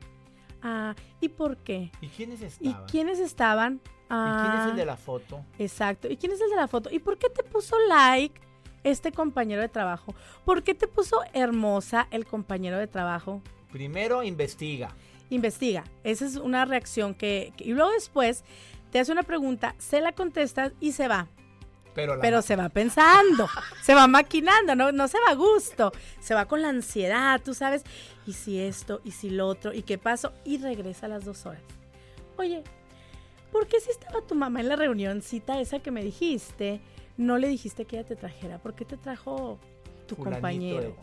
Ah, 0.62 0.96
¿y 1.22 1.30
por 1.30 1.58
qué? 1.58 1.92
¿Y 2.02 2.08
quiénes 2.08 2.42
¿Y 2.42 2.46
estaban? 2.46 2.86
quiénes 2.88 3.20
estaban? 3.20 3.74
¿Y 3.84 4.08
quién 4.08 4.54
es 4.54 4.66
el 4.66 4.72
Ah, 4.72 4.74
de 4.76 4.86
la 4.86 4.98
foto? 4.98 5.46
Exacto. 5.60 6.08
¿Y 6.10 6.18
quién 6.18 6.32
es 6.32 6.42
el 6.42 6.50
de 6.50 6.56
la 6.56 6.68
foto? 6.68 6.90
¿Y 6.92 7.00
por 7.00 7.18
qué 7.18 7.30
te 7.30 7.44
puso 7.44 7.76
like 7.88 8.40
este 8.86 9.12
compañero 9.12 9.62
de 9.62 9.68
trabajo? 9.70 10.16
¿Por 10.46 10.64
qué 10.64 10.74
te 10.74 10.88
puso 10.88 11.20
hermosa 11.34 12.08
el 12.12 12.26
compañero 12.26 12.78
de 12.78 12.88
trabajo? 12.88 13.42
Primero 13.72 14.24
investiga. 14.24 14.96
Investiga. 15.30 15.84
Esa 16.04 16.26
es 16.26 16.36
una 16.38 16.64
reacción 16.66 17.14
que, 17.16 17.52
que- 17.58 17.66
Y 17.66 17.74
luego 17.74 17.92
después 17.92 18.44
te 18.92 19.00
hace 19.00 19.12
una 19.12 19.24
pregunta, 19.24 19.76
se 19.80 20.00
la 20.00 20.14
contestas 20.14 20.72
y 20.80 20.94
se 20.94 21.08
va. 21.10 21.28
Pero, 21.94 22.20
Pero 22.22 22.42
se 22.42 22.56
va 22.58 22.68
pensando, 22.70 23.48
se 23.82 23.96
va 23.96 24.06
maquinando, 24.08 24.76
no, 24.76 24.92
no 24.92 25.08
se 25.08 25.18
va 25.20 25.32
a 25.32 25.36
gusto, 25.36 25.92
se 26.20 26.34
va 26.36 26.46
con 26.46 26.62
la 26.62 26.68
ansiedad, 26.70 27.42
tú 27.44 27.54
sabes, 27.54 27.84
y 28.28 28.34
si 28.34 28.60
esto, 28.60 29.00
y 29.06 29.12
si 29.12 29.30
lo 29.30 29.48
otro, 29.48 29.74
y 29.74 29.82
qué 29.82 29.98
pasó, 29.98 30.34
y 30.44 30.58
regresa 30.58 31.06
a 31.06 31.10
las 31.10 31.24
dos 31.24 31.46
horas. 31.46 31.62
Oye, 32.38 32.64
¿por 33.50 33.68
qué 33.68 33.80
si 33.80 33.92
estaba 33.92 34.20
tu 34.28 34.36
mamá 34.36 34.60
en 34.60 34.68
la 34.68 34.76
reunioncita 34.76 35.60
esa 35.62 35.80
que 35.80 35.90
me 35.92 36.04
dijiste, 36.04 36.82
no 37.18 37.38
le 37.38 37.48
dijiste 37.48 37.86
que 37.86 37.98
ella 37.98 38.08
te 38.08 38.16
trajera? 38.16 38.60
¿Por 38.60 38.76
qué 38.76 38.86
te 38.86 38.98
trajo 38.98 39.60
tu 40.08 40.16
Fulanito 40.16 40.36
compañero? 40.42 40.96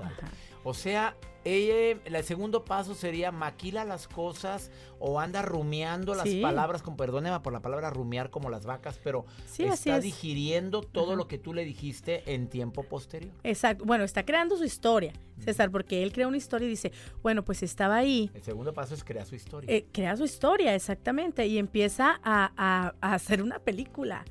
O 0.64 0.74
sea, 0.74 1.16
ella, 1.44 1.98
el 2.04 2.22
segundo 2.24 2.64
paso 2.64 2.94
sería 2.94 3.32
maquila 3.32 3.84
las 3.84 4.06
cosas 4.06 4.70
o 5.00 5.18
anda 5.18 5.42
rumiando 5.42 6.14
las 6.14 6.28
Sí. 6.28 6.40
palabras, 6.40 6.82
con 6.82 6.96
perdóneme 6.96 7.40
por 7.40 7.52
la 7.52 7.58
palabra 7.60 7.90
rumiar 7.90 8.30
como 8.30 8.48
las 8.48 8.64
vacas, 8.64 9.00
pero 9.02 9.24
Sí, 9.46 9.64
está 9.64 9.96
es. 9.96 10.04
digiriendo 10.04 10.82
todo 10.82 11.16
lo 11.16 11.26
que 11.26 11.36
tú 11.38 11.52
le 11.52 11.64
dijiste 11.64 12.22
en 12.32 12.46
tiempo 12.48 12.84
posterior. 12.84 13.34
Exacto, 13.42 13.84
bueno, 13.84 14.04
está 14.04 14.24
creando 14.24 14.56
su 14.56 14.62
historia, 14.62 15.14
César, 15.40 15.72
porque 15.72 16.04
él 16.04 16.12
crea 16.12 16.28
una 16.28 16.36
historia 16.36 16.66
y 16.66 16.70
dice, 16.70 16.92
bueno, 17.24 17.44
pues 17.44 17.64
estaba 17.64 17.96
ahí, 17.96 18.30
El 18.34 18.42
segundo 18.44 18.72
paso 18.72 18.94
es 18.94 19.02
crear 19.02 19.26
su 19.26 19.34
historia. 19.34 19.68
Eh, 19.74 19.86
crea 19.90 20.16
su 20.16 20.22
historia, 20.22 20.76
exactamente, 20.76 21.44
y 21.48 21.58
empieza 21.58 22.20
a, 22.22 22.52
a- 22.56 22.94
a 23.00 23.14
hacer 23.14 23.42
una 23.42 23.58
película. 23.58 24.24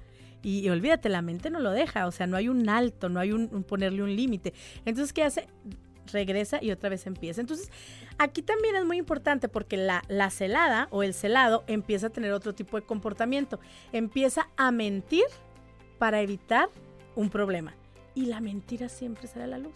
Y, 0.44 0.68
olvídate, 0.70 1.10
la 1.10 1.22
mente 1.22 1.50
no 1.50 1.60
lo 1.60 1.72
deja, 1.72 2.08
o 2.08 2.12
sea, 2.12 2.28
no 2.28 2.38
hay 2.38 2.50
un 2.50 2.68
alto, 2.68 3.10
no 3.10 3.20
hay 3.20 3.32
un, 3.32 3.50
un 3.52 3.64
ponerle 3.64 4.02
un 4.02 4.16
límite. 4.16 4.54
Entonces, 4.86 5.14
¿qué 5.14 5.24
hace? 5.24 5.48
Regresa 6.12 6.62
y 6.62 6.72
otra 6.72 6.90
vez 6.90 7.06
empieza. 7.06 7.42
Entonces, 7.42 7.70
aquí 8.18 8.42
también 8.42 8.76
es 8.76 8.86
muy 8.86 8.98
importante 8.98 9.48
porque 9.48 9.78
la, 9.78 10.04
la 10.08 10.30
celada 10.32 10.88
o 10.90 11.04
el 11.04 11.14
celado 11.14 11.64
empieza 11.68 12.08
a 12.08 12.10
tener 12.10 12.32
otro 12.34 12.56
tipo 12.56 12.80
de 12.80 12.86
comportamiento. 12.86 13.60
Empieza 13.92 14.50
a 14.58 14.72
mentir 14.72 15.26
para 16.00 16.22
evitar 16.22 16.70
un 17.16 17.30
problema. 17.30 17.76
Y 18.16 18.26
la 18.26 18.42
mentira 18.42 18.90
siempre 18.90 19.28
sale 19.28 19.46
a 19.46 19.48
la 19.48 19.60
luz. 19.60 19.76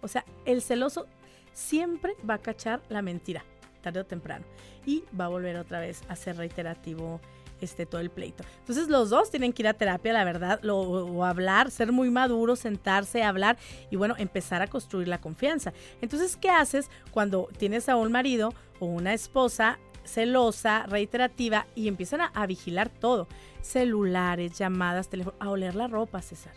O 0.00 0.08
sea, 0.08 0.24
el 0.46 0.62
celoso 0.62 1.06
siempre 1.52 2.14
va 2.28 2.34
a 2.34 2.38
cachar 2.38 2.80
la 2.88 3.02
mentira, 3.02 3.44
tarde 3.82 4.00
o 4.00 4.06
temprano. 4.06 4.46
Y 4.86 5.04
va 5.18 5.26
a 5.26 5.28
volver 5.28 5.56
otra 5.56 5.80
vez 5.80 6.02
a 6.08 6.16
ser 6.16 6.36
reiterativo 6.36 7.20
este, 7.60 7.86
todo 7.86 8.00
el 8.00 8.10
pleito. 8.10 8.44
Entonces 8.60 8.88
los 8.88 9.10
dos 9.10 9.30
tienen 9.30 9.52
que 9.52 9.62
ir 9.62 9.68
a 9.68 9.74
terapia, 9.74 10.12
la 10.12 10.24
verdad, 10.24 10.60
o 10.64 11.24
hablar, 11.24 11.70
ser 11.70 11.92
muy 11.92 12.10
maduros, 12.10 12.60
sentarse, 12.60 13.22
hablar 13.22 13.58
y 13.90 13.96
bueno, 13.96 14.14
empezar 14.18 14.62
a 14.62 14.66
construir 14.66 15.08
la 15.08 15.20
confianza. 15.20 15.72
Entonces, 16.00 16.36
¿qué 16.36 16.50
haces 16.50 16.90
cuando 17.10 17.48
tienes 17.56 17.88
a 17.88 17.96
un 17.96 18.12
marido 18.12 18.52
o 18.80 18.86
una 18.86 19.14
esposa 19.14 19.78
celosa, 20.04 20.86
reiterativa 20.86 21.66
y 21.74 21.88
empiezan 21.88 22.20
a, 22.20 22.26
a 22.26 22.46
vigilar 22.46 22.88
todo? 22.88 23.28
Celulares, 23.60 24.58
llamadas, 24.58 25.08
teléfono, 25.08 25.36
a 25.40 25.50
oler 25.50 25.74
la 25.74 25.88
ropa, 25.88 26.22
César. 26.22 26.52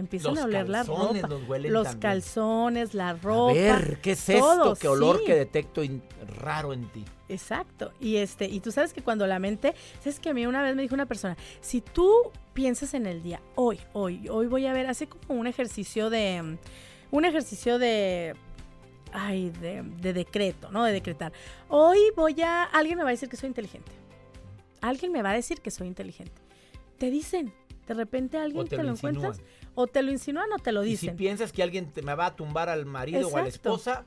Empiezan 0.00 0.32
Los 0.34 0.42
a 0.42 0.46
oler 0.46 0.68
la 0.68 0.82
ropa. 0.82 1.28
los 1.28 1.48
huelen 1.48 1.72
los 1.72 1.84
también. 1.84 2.00
calzones, 2.00 2.94
la 2.94 3.12
ropa. 3.14 3.52
a 3.52 3.54
ver, 3.54 4.00
¿qué 4.00 4.12
es 4.12 4.28
esto? 4.28 4.40
todo, 4.44 4.74
¿Qué 4.76 4.88
olor 4.88 5.18
sí. 5.18 5.24
que 5.26 5.34
detecto 5.34 5.82
raro 6.40 6.72
en 6.72 6.88
ti? 6.88 7.04
Exacto. 7.28 7.92
Y 8.00 8.16
este, 8.16 8.46
y 8.46 8.58
tú 8.60 8.72
sabes 8.72 8.92
que 8.92 9.02
cuando 9.02 9.26
la 9.26 9.38
mente, 9.38 9.74
sabes 10.00 10.18
que 10.18 10.30
a 10.30 10.34
mí 10.34 10.46
una 10.46 10.62
vez 10.62 10.74
me 10.74 10.82
dijo 10.82 10.94
una 10.94 11.06
persona, 11.06 11.36
si 11.60 11.80
tú 11.80 12.12
piensas 12.54 12.94
en 12.94 13.06
el 13.06 13.22
día, 13.22 13.40
hoy, 13.54 13.78
hoy, 13.92 14.28
hoy 14.28 14.46
voy 14.48 14.66
a 14.66 14.72
ver, 14.72 14.86
así 14.88 15.06
como 15.06 15.38
un 15.40 15.46
ejercicio 15.46 16.10
de, 16.10 16.58
un 17.12 17.24
ejercicio 17.24 17.78
de, 17.78 18.34
ay, 19.12 19.50
de, 19.60 19.82
de 19.82 20.12
decreto, 20.12 20.70
¿no? 20.72 20.84
De 20.84 20.92
decretar. 20.92 21.32
Hoy 21.68 21.98
voy 22.16 22.40
a, 22.42 22.64
alguien 22.64 22.98
me 22.98 23.04
va 23.04 23.10
a 23.10 23.12
decir 23.12 23.28
que 23.28 23.36
soy 23.36 23.48
inteligente. 23.48 23.92
Alguien 24.80 25.12
me 25.12 25.22
va 25.22 25.30
a 25.30 25.34
decir 25.34 25.60
que 25.60 25.70
soy 25.70 25.86
inteligente. 25.86 26.32
Te 26.98 27.10
dicen, 27.10 27.52
de 27.86 27.94
repente 27.94 28.38
alguien 28.38 28.64
te 28.64 28.76
te, 28.76 28.82
lo 28.82 28.88
lo 28.90 28.94
encuentras. 28.94 29.40
O 29.80 29.86
te 29.86 30.02
lo 30.02 30.10
insinúan 30.10 30.52
o 30.52 30.58
te 30.58 30.72
lo 30.72 30.82
Y 30.84 30.96
si 30.96 31.06
dicen. 31.06 31.16
piensas 31.16 31.52
que 31.52 31.62
alguien 31.62 31.90
te 31.92 32.02
me 32.02 32.14
va 32.14 32.26
a 32.26 32.36
tumbar 32.36 32.68
al 32.68 32.86
marido 32.86 33.28
o 33.28 33.36
a 33.36 33.42
la 33.42 33.48
esposa, 33.48 34.04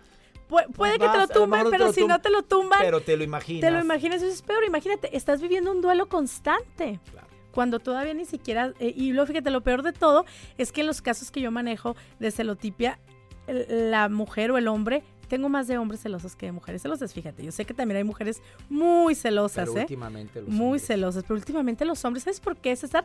Pu- 0.50 0.68
puede 0.74 0.94
que 0.94 1.00
te 1.00 1.06
lo 1.06 1.12
vas, 1.14 1.32
a 1.32 1.34
lo 1.34 1.40
tumben, 1.42 1.68
pero 1.72 1.86
lo 1.86 1.94
si 1.94 2.02
tum- 2.02 2.08
no 2.10 2.22
te 2.22 2.30
lo 2.30 2.44
tumban, 2.44 2.80
pero 2.82 3.02
te 3.02 3.16
lo 3.18 3.24
imaginas. 3.24 3.62
Te 3.62 3.72
lo 3.72 3.80
imaginas, 3.82 4.22
eso 4.22 4.32
es 4.34 4.42
peor. 4.42 4.64
Imagínate, 4.66 5.16
estás 5.16 5.42
viviendo 5.42 5.72
un 5.72 5.82
duelo 5.82 6.08
constante. 6.10 7.00
Claro. 7.12 7.28
Cuando 7.52 7.80
todavía 7.80 8.14
ni 8.14 8.26
siquiera. 8.26 8.74
eh, 8.80 8.94
y 8.96 9.12
luego 9.14 9.28
fíjate, 9.28 9.50
lo 9.52 9.62
peor 9.62 9.84
de 9.84 9.94
todo 9.94 10.26
es 10.58 10.72
que 10.72 10.82
en 10.82 10.88
los 10.88 11.02
casos 11.02 11.30
que 11.32 11.40
yo 11.42 11.52
manejo 11.52 11.96
de 12.20 12.32
celotipia, 12.32 13.00
el- 13.48 13.92
la 13.92 14.10
mujer 14.10 14.52
o 14.52 14.58
el 14.58 14.68
hombre. 14.68 15.04
Tengo 15.34 15.50
más 15.50 15.66
de 15.66 15.80
hombres 15.80 16.00
celosos 16.00 16.36
que 16.36 16.46
de 16.46 16.52
mujeres 16.52 16.84
celosas, 16.84 17.12
fíjate. 17.12 17.44
Yo 17.44 17.52
sé 17.52 17.66
que 17.66 17.74
también 17.74 17.98
hay 17.98 18.04
mujeres 18.04 18.40
muy 18.70 19.16
celosas, 19.16 19.68
Pero 19.68 19.80
¿eh? 19.80 19.82
últimamente 19.82 20.42
los 20.42 20.50
Muy 20.50 20.66
hombres. 20.66 20.86
celosas, 20.86 21.24
pero 21.24 21.34
últimamente 21.38 21.86
los 21.86 22.06
hombres, 22.06 22.24
¿sabes 22.26 22.40
por 22.40 22.56
qué, 22.58 22.76
César? 22.76 23.04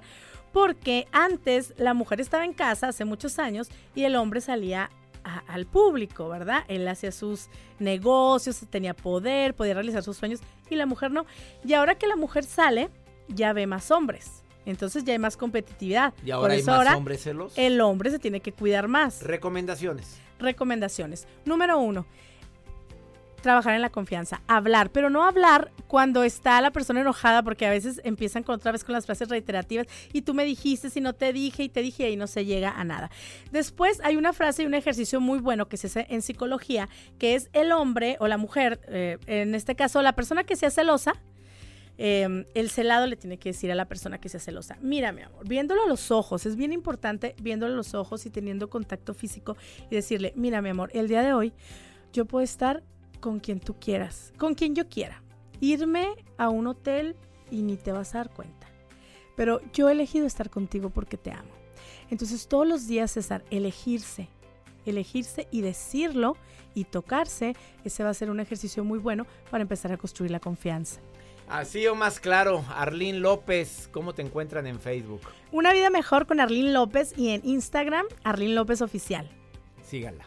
Porque 0.53 1.09
antes 1.11 1.73
la 1.79 1.95
mujer 1.95 2.21
estaba 2.21 2.45
en 2.45 2.53
casa 2.53 2.89
hace 2.89 3.07
muchos 3.07 3.39
años 3.39 3.69
y 3.95 4.05
el 4.05 4.15
hombre 4.15 4.43
salía 4.43 4.91
a- 5.25 5.39
al 5.49 5.65
público, 5.65 6.29
¿verdad? 6.29 6.65
Él 6.69 6.87
hacía 6.87 7.13
sus 7.13 7.49
negocios, 7.79 8.61
tenía 8.69 8.93
poder, 8.93 9.55
podía 9.55 9.73
realizar 9.73 10.03
sus 10.03 10.19
sueños 10.19 10.41
y 10.69 10.75
la 10.77 10.85
mujer 10.85 11.11
no. 11.11 11.25
Y 11.65 11.73
ahora 11.73 11.95
que 11.97 12.07
la 12.09 12.17
mujer 12.17 12.45
sale, 12.45 12.91
ya 13.29 13.55
ve 13.55 13.67
más 13.67 13.91
hombres. 13.91 14.43
Entonces 14.67 15.03
ya 15.05 15.15
hay 15.15 15.19
más 15.19 15.39
competitividad. 15.39 16.13
Y 16.23 16.31
ahora 16.31 16.43
Por 16.43 16.51
hay 16.51 16.59
eso 16.61 16.71
más 16.73 16.77
ahora 16.79 16.97
hombres 16.99 17.23
celos. 17.23 17.55
el 17.57 17.81
hombre 17.81 18.11
se 18.11 18.19
tiene 18.19 18.41
que 18.41 18.53
cuidar 18.53 18.87
más. 18.87 19.23
Recomendaciones. 19.23 20.21
Recomendaciones. 20.39 21.27
Número 21.45 21.79
uno, 21.79 22.07
trabajar 23.41 23.75
en 23.75 23.83
la 23.83 23.91
confianza, 23.91 24.43
hablar, 24.47 24.91
pero 24.91 25.11
no 25.11 25.25
hablar 25.25 25.71
cuando 25.87 26.25
está 26.25 26.61
la 26.61 26.71
persona 26.71 27.01
enojada, 27.01 27.43
porque 27.43 27.67
a 27.67 27.71
veces 27.71 28.01
empiezan 28.05 28.43
con 28.43 28.57
otra 28.57 28.73
vez 28.73 28.85
con 28.85 28.93
las 28.93 29.07
frases 29.07 29.29
reiterativas 29.29 29.87
y 30.13 30.23
tú 30.23 30.35
me 30.35 30.45
dijiste, 30.45 30.91
si 30.91 31.01
no 31.01 31.15
te 31.15 31.33
dije 31.33 31.63
y 31.63 31.69
te 31.69 31.83
dije 31.83 32.11
y 32.11 32.17
no 32.17 32.27
se 32.27 32.45
llega 32.45 32.71
a 32.71 32.85
nada. 32.85 33.11
Después 33.51 34.01
hay 34.05 34.17
una 34.17 34.33
frase 34.33 34.63
y 34.63 34.67
un 34.67 34.75
ejercicio 34.75 35.21
muy 35.21 35.39
bueno 35.39 35.69
que 35.69 35.77
se 35.77 35.87
hace 35.87 36.07
en 36.11 36.23
psicología, 36.23 36.89
que 37.19 37.35
es 37.35 37.49
el 37.53 37.73
hombre 37.73 38.17
o 38.21 38.29
la 38.29 38.37
mujer, 38.37 38.81
eh, 38.89 39.19
en 39.27 39.55
este 39.55 39.75
caso 39.75 40.03
la 40.03 40.15
persona 40.15 40.45
que 40.45 40.57
sea 40.57 40.71
celosa, 40.71 41.15
eh, 41.99 42.47
el 42.55 42.71
celado 42.71 43.07
le 43.07 43.17
tiene 43.17 43.39
que 43.39 43.49
decir 43.49 43.73
a 43.73 43.75
la 43.75 43.87
persona 43.87 44.19
que 44.19 44.29
sea 44.29 44.39
celosa, 44.39 44.79
mira 44.81 45.11
mi 45.11 45.23
amor, 45.23 45.47
viéndolo 45.49 45.83
a 45.83 45.89
los 45.89 46.13
ojos, 46.13 46.47
es 46.47 46.55
bien 46.55 46.73
importante 46.73 47.35
viéndolo 47.43 47.75
a 47.75 47.77
los 47.77 47.93
ojos 47.95 48.25
y 48.25 48.31
teniendo 48.31 48.71
contacto 48.71 49.15
físico 49.15 49.57
y 49.91 49.97
decirle, 49.97 50.33
mira 50.37 50.63
mi 50.63 50.69
amor, 50.69 50.91
el 50.95 51.09
día 51.09 51.23
de 51.23 51.33
hoy 51.33 51.53
yo 52.13 52.25
puedo 52.25 52.45
estar 52.45 52.85
con 53.21 53.41
quien 53.41 53.59
tú 53.59 53.75
quieras, 53.81 54.33
con 54.39 54.55
quien 54.55 54.77
yo 54.77 54.89
quiera, 54.89 55.23
irme 55.61 56.07
a 56.37 56.49
un 56.49 56.69
hotel 56.69 57.17
y 57.51 57.63
ni 57.63 57.77
te 57.77 57.91
vas 57.91 58.15
a 58.15 58.19
dar 58.19 58.31
cuenta, 58.31 58.69
pero 59.37 59.61
yo 59.73 59.89
he 59.89 59.93
elegido 59.93 60.25
estar 60.25 60.51
contigo 60.51 60.91
porque 60.91 61.17
te 61.17 61.33
amo. 61.33 61.51
Entonces 62.11 62.47
todos 62.47 62.67
los 62.67 62.87
días, 62.87 63.11
César, 63.11 63.45
elegirse, 63.51 64.29
elegirse 64.87 65.49
y 65.51 65.63
decirlo 65.63 66.37
y 66.75 66.85
tocarse, 66.85 67.57
ese 67.85 68.05
va 68.05 68.11
a 68.11 68.15
ser 68.15 68.31
un 68.31 68.39
ejercicio 68.39 68.85
muy 68.85 69.01
bueno 69.01 69.27
para 69.51 69.63
empezar 69.63 69.91
a 69.93 69.97
construir 69.97 70.31
la 70.31 70.39
confianza. 70.41 71.01
Así 71.51 71.87
o 71.87 71.95
más 71.95 72.21
claro, 72.21 72.65
Arlín 72.75 73.23
López, 73.23 73.89
¿cómo 73.91 74.15
te 74.15 74.23
encuentran 74.23 74.67
en 74.67 74.81
Facebook? 74.81 75.23
Una 75.51 75.73
vida 75.73 75.89
mejor 75.89 76.27
con 76.27 76.41
Arlene 76.41 76.73
López 76.73 77.15
y 77.17 77.31
en 77.31 77.41
Instagram, 77.45 78.07
Arlene 78.23 78.55
López 78.55 78.83
Oficial. 78.83 79.31
Síganla. 79.83 80.27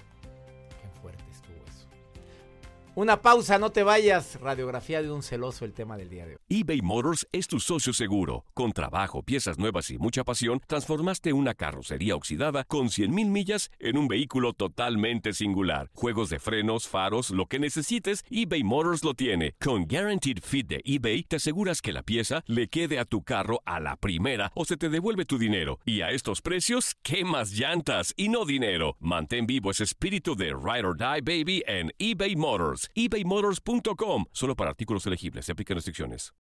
Una 2.94 3.22
pausa, 3.22 3.58
no 3.58 3.72
te 3.72 3.84
vayas. 3.84 4.38
Radiografía 4.42 5.02
de 5.02 5.10
un 5.10 5.24
celoso, 5.24 5.64
el 5.64 5.72
tema 5.72 5.96
del 5.96 6.10
día 6.10 6.26
de 6.26 6.34
hoy. 6.34 6.40
eBay 6.50 6.82
Motors 6.82 7.26
es 7.32 7.48
tu 7.48 7.62
socio 7.62 7.94
seguro. 7.94 8.44
Con 8.54 8.74
trabajo, 8.74 9.24
piezas 9.24 9.58
nuevas 9.58 9.90
y 9.92 9.98
mucha 9.98 10.26
pasión, 10.26 10.62
transformaste 10.68 11.32
una 11.32 11.54
carrocería 11.54 12.18
oxidada 12.18 12.66
con 12.66 12.88
100.000 12.88 13.10
millas 13.30 13.72
en 13.80 13.98
un 13.98 14.10
vehículo 14.10 14.52
totalmente 14.52 15.32
singular. 15.32 15.90
Juegos 15.94 16.30
de 16.30 16.40
frenos, 16.40 16.90
faros, 16.90 17.30
lo 17.30 17.46
que 17.46 17.60
necesites, 17.60 18.26
eBay 18.30 18.66
Motors 18.66 19.06
lo 19.06 19.14
tiene. 19.14 19.54
Con 19.62 19.88
Guaranteed 19.88 20.40
Fit 20.44 20.68
de 20.68 20.82
eBay, 20.84 21.24
te 21.24 21.38
aseguras 21.38 21.82
que 21.82 21.94
la 21.94 22.04
pieza 22.04 22.44
le 22.46 22.68
quede 22.68 23.00
a 23.00 23.06
tu 23.06 23.24
carro 23.24 23.62
a 23.64 23.80
la 23.80 23.96
primera 23.96 24.52
o 24.54 24.66
se 24.66 24.76
te 24.76 24.90
devuelve 24.90 25.24
tu 25.24 25.38
dinero. 25.38 25.80
Y 25.86 26.02
a 26.02 26.12
estos 26.12 26.42
precios, 26.42 26.98
¿qué 27.04 27.24
más 27.24 27.52
llantas 27.52 28.14
y 28.18 28.28
no 28.28 28.44
dinero? 28.44 28.98
Mantén 29.00 29.48
vivo 29.48 29.72
ese 29.72 29.86
espíritu 29.86 30.36
de 30.36 30.48
Ride 30.48 30.86
or 30.86 30.98
Die 30.98 31.22
Baby 31.22 31.64
en 31.68 31.94
eBay 31.98 32.36
Motors. 32.36 32.81
Motors. 32.82 32.92
ebaymotors.com. 32.96 34.26
Solo 34.32 34.56
para 34.56 34.72
artículos 34.72 35.06
elegibles. 35.06 35.46
Se 35.46 35.52
aplican 35.52 35.76
restricciones. 35.76 36.34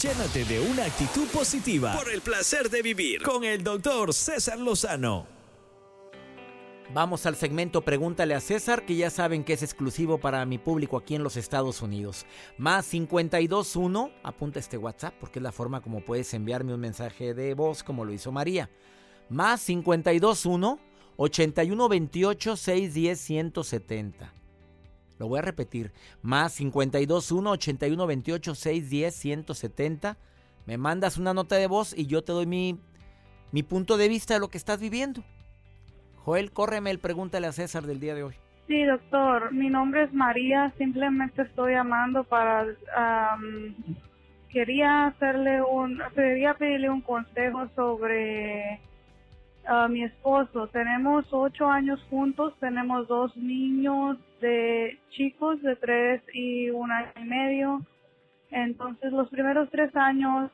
Llénate 0.00 0.44
de 0.44 0.60
una 0.60 0.84
actitud 0.84 1.26
positiva 1.28 1.94
por 1.96 2.10
el 2.10 2.20
placer 2.20 2.70
de 2.70 2.82
vivir 2.82 3.22
con 3.22 3.44
el 3.44 3.62
doctor 3.62 4.12
César 4.14 4.58
Lozano. 4.58 5.26
Vamos 6.92 7.26
al 7.26 7.34
segmento 7.34 7.82
Pregúntale 7.82 8.34
a 8.34 8.40
César, 8.40 8.84
que 8.84 8.94
ya 8.94 9.10
saben 9.10 9.42
que 9.42 9.54
es 9.54 9.62
exclusivo 9.62 10.18
para 10.18 10.44
mi 10.44 10.58
público 10.58 10.96
aquí 10.96 11.14
en 11.14 11.22
los 11.22 11.36
Estados 11.36 11.82
Unidos. 11.82 12.26
Más 12.58 12.88
521, 12.88 14.10
apunta 14.22 14.58
este 14.58 14.76
WhatsApp 14.76 15.14
porque 15.18 15.38
es 15.38 15.42
la 15.42 15.50
forma 15.50 15.80
como 15.80 16.04
puedes 16.04 16.32
enviarme 16.34 16.74
un 16.74 16.80
mensaje 16.80 17.34
de 17.34 17.54
voz 17.54 17.82
como 17.82 18.04
lo 18.04 18.12
hizo 18.12 18.32
María. 18.32 18.70
Más 19.28 19.64
521 19.64 20.78
8128 21.16 22.56
610 22.56 23.20
170. 23.20 24.33
Lo 25.18 25.28
voy 25.28 25.38
a 25.38 25.42
repetir. 25.42 25.92
Más 26.22 26.56
521 26.56 27.50
8128 27.50 28.54
610 28.54 29.14
170. 29.14 30.16
Me 30.66 30.78
mandas 30.78 31.18
una 31.18 31.34
nota 31.34 31.56
de 31.56 31.66
voz 31.66 31.96
y 31.96 32.06
yo 32.06 32.22
te 32.24 32.32
doy 32.32 32.46
mi, 32.46 32.78
mi 33.52 33.62
punto 33.62 33.96
de 33.96 34.08
vista 34.08 34.34
de 34.34 34.40
lo 34.40 34.48
que 34.48 34.58
estás 34.58 34.80
viviendo. 34.80 35.22
Joel, 36.24 36.52
córreme 36.52 36.90
el 36.90 36.98
pregúntale 36.98 37.46
a 37.46 37.52
César 37.52 37.84
del 37.84 38.00
día 38.00 38.14
de 38.14 38.22
hoy. 38.22 38.34
Sí, 38.66 38.82
doctor. 38.84 39.52
Mi 39.52 39.68
nombre 39.68 40.04
es 40.04 40.12
María. 40.14 40.72
Simplemente 40.78 41.42
estoy 41.42 41.74
llamando 41.74 42.24
para... 42.24 42.66
quería 44.48 45.08
hacerle 45.08 45.62
un... 45.62 46.00
Quería 46.14 46.54
pedirle 46.54 46.88
un 46.88 47.02
consejo 47.02 47.68
sobre 47.76 48.80
a 49.66 49.88
mi 49.88 50.04
esposo. 50.04 50.68
Tenemos 50.68 51.26
ocho 51.30 51.66
años 51.66 52.02
juntos. 52.08 52.54
Tenemos 52.58 53.06
dos 53.06 53.36
niños 53.36 54.16
de 54.44 54.98
chicos 55.10 55.62
de 55.62 55.74
tres 55.76 56.22
y 56.34 56.68
un 56.70 56.92
año 56.92 57.10
y 57.16 57.24
medio. 57.24 57.80
Entonces 58.50 59.10
los 59.12 59.28
primeros 59.30 59.70
tres 59.70 59.94
años 59.96 60.50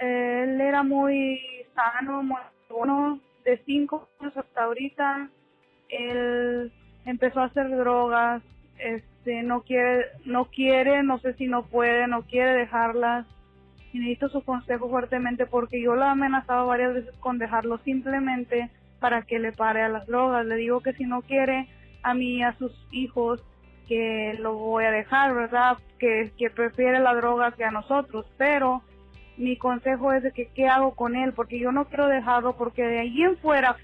él 0.00 0.60
era 0.60 0.82
muy 0.82 1.40
sano, 1.74 2.22
muy 2.22 2.40
bueno 2.68 3.20
de 3.44 3.58
cinco 3.64 4.08
años 4.20 4.36
hasta 4.36 4.64
ahorita, 4.64 5.28
él 5.88 6.72
empezó 7.04 7.40
a 7.40 7.46
hacer 7.46 7.70
drogas, 7.70 8.42
este, 8.78 9.42
no 9.42 9.62
quiere, 9.62 10.06
no 10.24 10.46
quiere, 10.46 11.02
no 11.02 11.18
sé 11.18 11.34
si 11.34 11.46
no 11.46 11.64
puede, 11.64 12.06
no 12.06 12.22
quiere 12.22 12.52
dejarlas. 12.52 13.26
Y 13.92 14.00
necesito 14.00 14.28
su 14.28 14.44
consejo 14.44 14.90
fuertemente 14.90 15.46
porque 15.46 15.80
yo 15.80 15.94
lo 15.94 16.04
he 16.04 16.08
amenazado 16.08 16.66
varias 16.66 16.94
veces 16.94 17.14
con 17.20 17.38
dejarlo 17.38 17.78
simplemente 17.78 18.70
para 19.00 19.22
que 19.22 19.38
le 19.38 19.52
pare 19.52 19.82
a 19.82 19.88
las 19.88 20.06
drogas. 20.06 20.44
Le 20.44 20.56
digo 20.56 20.82
que 20.82 20.92
si 20.92 21.04
no 21.04 21.22
quiere 21.22 21.68
a 22.02 22.14
mí 22.14 22.42
a 22.42 22.56
sus 22.58 22.72
hijos, 22.90 23.42
que 23.86 24.36
lo 24.38 24.54
voy 24.54 24.84
a 24.84 24.90
dejar, 24.90 25.34
¿verdad? 25.34 25.78
Que, 25.98 26.30
que 26.36 26.50
prefiere 26.50 27.00
la 27.00 27.14
droga 27.14 27.52
que 27.52 27.64
a 27.64 27.70
nosotros, 27.70 28.26
pero 28.36 28.82
mi 29.38 29.56
consejo 29.56 30.12
es 30.12 30.22
de 30.22 30.32
que 30.32 30.48
qué 30.54 30.66
hago 30.66 30.94
con 30.94 31.16
él, 31.16 31.32
porque 31.32 31.58
yo 31.58 31.72
no 31.72 31.86
quiero 31.86 32.08
dejarlo, 32.08 32.56
porque 32.56 32.82
de 32.82 32.98
ahí 33.00 33.22
en 33.22 33.36
fuera, 33.38 33.76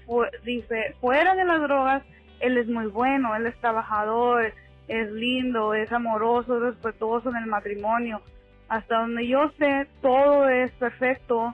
dice, 0.43 0.95
fuera 0.99 1.33
de 1.33 1.45
las 1.45 1.61
drogas, 1.61 2.03
él 2.39 2.57
es 2.57 2.67
muy 2.67 2.87
bueno, 2.87 3.35
él 3.35 3.47
es 3.47 3.55
trabajador, 3.59 4.53
es 4.87 5.11
lindo, 5.11 5.73
es 5.73 5.91
amoroso, 5.91 6.57
es 6.57 6.75
respetuoso 6.75 7.29
en 7.29 7.37
el 7.37 7.47
matrimonio. 7.47 8.21
Hasta 8.67 8.99
donde 8.99 9.27
yo 9.27 9.51
sé, 9.57 9.87
todo 10.01 10.49
es 10.49 10.71
perfecto, 10.73 11.53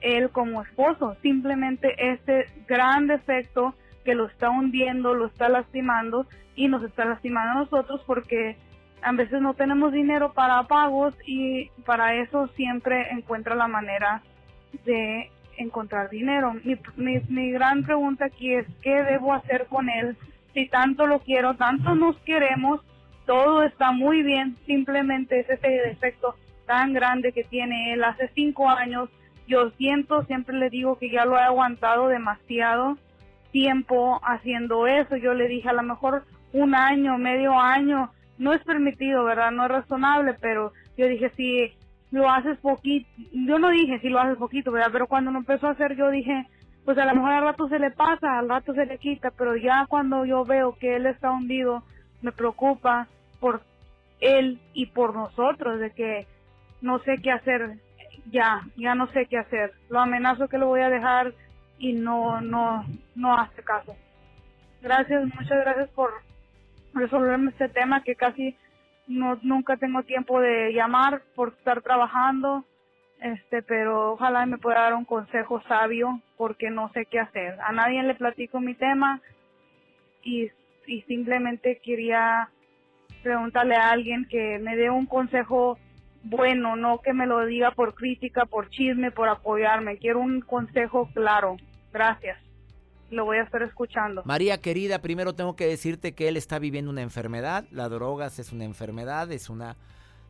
él 0.00 0.30
como 0.30 0.62
esposo. 0.62 1.16
Simplemente 1.22 1.94
este 2.12 2.46
gran 2.66 3.06
defecto 3.06 3.74
que 4.04 4.14
lo 4.14 4.26
está 4.26 4.50
hundiendo, 4.50 5.14
lo 5.14 5.26
está 5.26 5.48
lastimando 5.48 6.26
y 6.54 6.68
nos 6.68 6.82
está 6.82 7.04
lastimando 7.04 7.52
a 7.52 7.62
nosotros 7.64 8.02
porque 8.06 8.56
a 9.02 9.12
veces 9.12 9.40
no 9.40 9.54
tenemos 9.54 9.92
dinero 9.92 10.32
para 10.32 10.62
pagos 10.64 11.14
y 11.26 11.70
para 11.84 12.14
eso 12.14 12.48
siempre 12.48 13.10
encuentra 13.10 13.54
la 13.54 13.68
manera 13.68 14.22
de 14.84 15.30
encontrar 15.56 16.08
dinero. 16.08 16.54
Mi, 16.96 17.20
mi, 17.28 17.50
gran 17.50 17.82
pregunta 17.84 18.26
aquí 18.26 18.54
es, 18.54 18.66
¿qué 18.80 19.02
debo 19.02 19.34
hacer 19.34 19.66
con 19.66 19.88
él? 19.88 20.16
Si 20.54 20.68
tanto 20.68 21.06
lo 21.06 21.20
quiero, 21.20 21.54
tanto 21.54 21.94
nos 21.94 22.16
queremos, 22.18 22.80
todo 23.26 23.62
está 23.62 23.92
muy 23.92 24.22
bien, 24.22 24.56
simplemente 24.66 25.40
es 25.40 25.50
ese 25.50 25.68
defecto 25.68 26.36
tan 26.66 26.92
grande 26.92 27.32
que 27.32 27.44
tiene 27.44 27.92
él. 27.92 28.04
Hace 28.04 28.30
cinco 28.34 28.68
años, 28.68 29.08
yo 29.46 29.70
siento, 29.72 30.24
siempre 30.24 30.56
le 30.56 30.70
digo 30.70 30.98
que 30.98 31.10
ya 31.10 31.24
lo 31.24 31.36
he 31.36 31.42
aguantado 31.42 32.08
demasiado 32.08 32.98
tiempo 33.52 34.20
haciendo 34.24 34.86
eso. 34.86 35.16
Yo 35.16 35.34
le 35.34 35.46
dije 35.46 35.68
a 35.68 35.74
lo 35.74 35.82
mejor 35.82 36.24
un 36.52 36.74
año, 36.74 37.16
medio 37.18 37.58
año, 37.58 38.10
no 38.38 38.52
es 38.52 38.62
permitido, 38.64 39.24
¿verdad? 39.24 39.52
No 39.52 39.64
es 39.64 39.70
razonable, 39.70 40.34
pero 40.40 40.72
yo 40.96 41.06
dije, 41.06 41.30
si 41.36 41.72
lo 42.10 42.28
haces 42.28 42.58
poquito, 42.58 43.08
yo 43.32 43.58
no 43.58 43.70
dije 43.70 44.00
si 44.00 44.08
lo 44.08 44.18
haces 44.18 44.36
poquito, 44.36 44.72
¿verdad? 44.72 44.90
Pero 44.92 45.06
cuando 45.06 45.30
lo 45.30 45.38
empezó 45.38 45.68
a 45.68 45.72
hacer 45.72 45.96
yo 45.96 46.10
dije, 46.10 46.46
pues 46.84 46.98
a 46.98 47.06
lo 47.06 47.14
mejor 47.14 47.30
al 47.30 47.44
rato 47.44 47.68
se 47.68 47.78
le 47.78 47.90
pasa, 47.90 48.38
al 48.38 48.48
rato 48.48 48.74
se 48.74 48.86
le 48.86 48.98
quita, 48.98 49.30
pero 49.30 49.56
ya 49.56 49.86
cuando 49.88 50.24
yo 50.24 50.44
veo 50.44 50.76
que 50.78 50.96
él 50.96 51.06
está 51.06 51.30
hundido, 51.30 51.82
me 52.20 52.32
preocupa 52.32 53.06
por 53.40 53.62
él 54.20 54.60
y 54.74 54.86
por 54.86 55.14
nosotros, 55.14 55.80
de 55.80 55.90
que 55.90 56.26
no 56.80 56.98
sé 57.00 57.16
qué 57.22 57.30
hacer, 57.30 57.78
ya, 58.30 58.62
ya 58.76 58.94
no 58.94 59.06
sé 59.08 59.26
qué 59.26 59.38
hacer. 59.38 59.72
Lo 59.88 60.00
amenazo 60.00 60.48
que 60.48 60.58
lo 60.58 60.66
voy 60.66 60.80
a 60.80 60.90
dejar 60.90 61.32
y 61.82 61.92
no, 61.92 62.40
no, 62.40 62.86
no 63.16 63.36
hace 63.36 63.62
caso. 63.62 63.96
Gracias, 64.80 65.24
muchas 65.24 65.58
gracias 65.64 65.90
por 65.90 66.10
resolverme 66.94 67.50
este 67.50 67.68
tema 67.68 68.04
que 68.04 68.14
casi 68.14 68.56
no 69.08 69.36
nunca 69.42 69.76
tengo 69.76 70.04
tiempo 70.04 70.40
de 70.40 70.72
llamar 70.72 71.22
por 71.34 71.48
estar 71.48 71.82
trabajando 71.82 72.64
este 73.20 73.62
pero 73.62 74.12
ojalá 74.12 74.46
me 74.46 74.58
pueda 74.58 74.82
dar 74.82 74.94
un 74.94 75.04
consejo 75.04 75.60
sabio 75.66 76.20
porque 76.36 76.70
no 76.70 76.90
sé 76.92 77.06
qué 77.06 77.18
hacer. 77.18 77.58
A 77.60 77.72
nadie 77.72 78.02
le 78.04 78.14
platico 78.14 78.60
mi 78.60 78.74
tema 78.74 79.20
y, 80.22 80.50
y 80.86 81.02
simplemente 81.02 81.80
quería 81.82 82.48
preguntarle 83.24 83.74
a 83.74 83.90
alguien 83.90 84.26
que 84.28 84.60
me 84.60 84.76
dé 84.76 84.88
un 84.88 85.06
consejo 85.06 85.78
bueno 86.24 86.76
no 86.76 87.00
que 87.00 87.12
me 87.12 87.26
lo 87.26 87.44
diga 87.44 87.72
por 87.72 87.94
crítica 87.94 88.46
por 88.46 88.70
chisme 88.70 89.10
por 89.10 89.28
apoyarme. 89.28 89.98
Quiero 89.98 90.20
un 90.20 90.42
consejo 90.42 91.08
claro 91.12 91.56
gracias 91.92 92.38
lo 93.12 93.24
voy 93.26 93.36
a 93.36 93.42
estar 93.42 93.62
escuchando. 93.62 94.22
María 94.24 94.58
querida, 94.58 95.00
primero 95.00 95.34
tengo 95.34 95.54
que 95.54 95.66
decirte 95.66 96.12
que 96.12 96.28
él 96.28 96.36
está 96.36 96.58
viviendo 96.58 96.90
una 96.90 97.02
enfermedad. 97.02 97.64
La 97.70 97.88
drogas 97.88 98.38
es 98.38 98.52
una 98.52 98.64
enfermedad, 98.64 99.30
es 99.30 99.50
una 99.50 99.76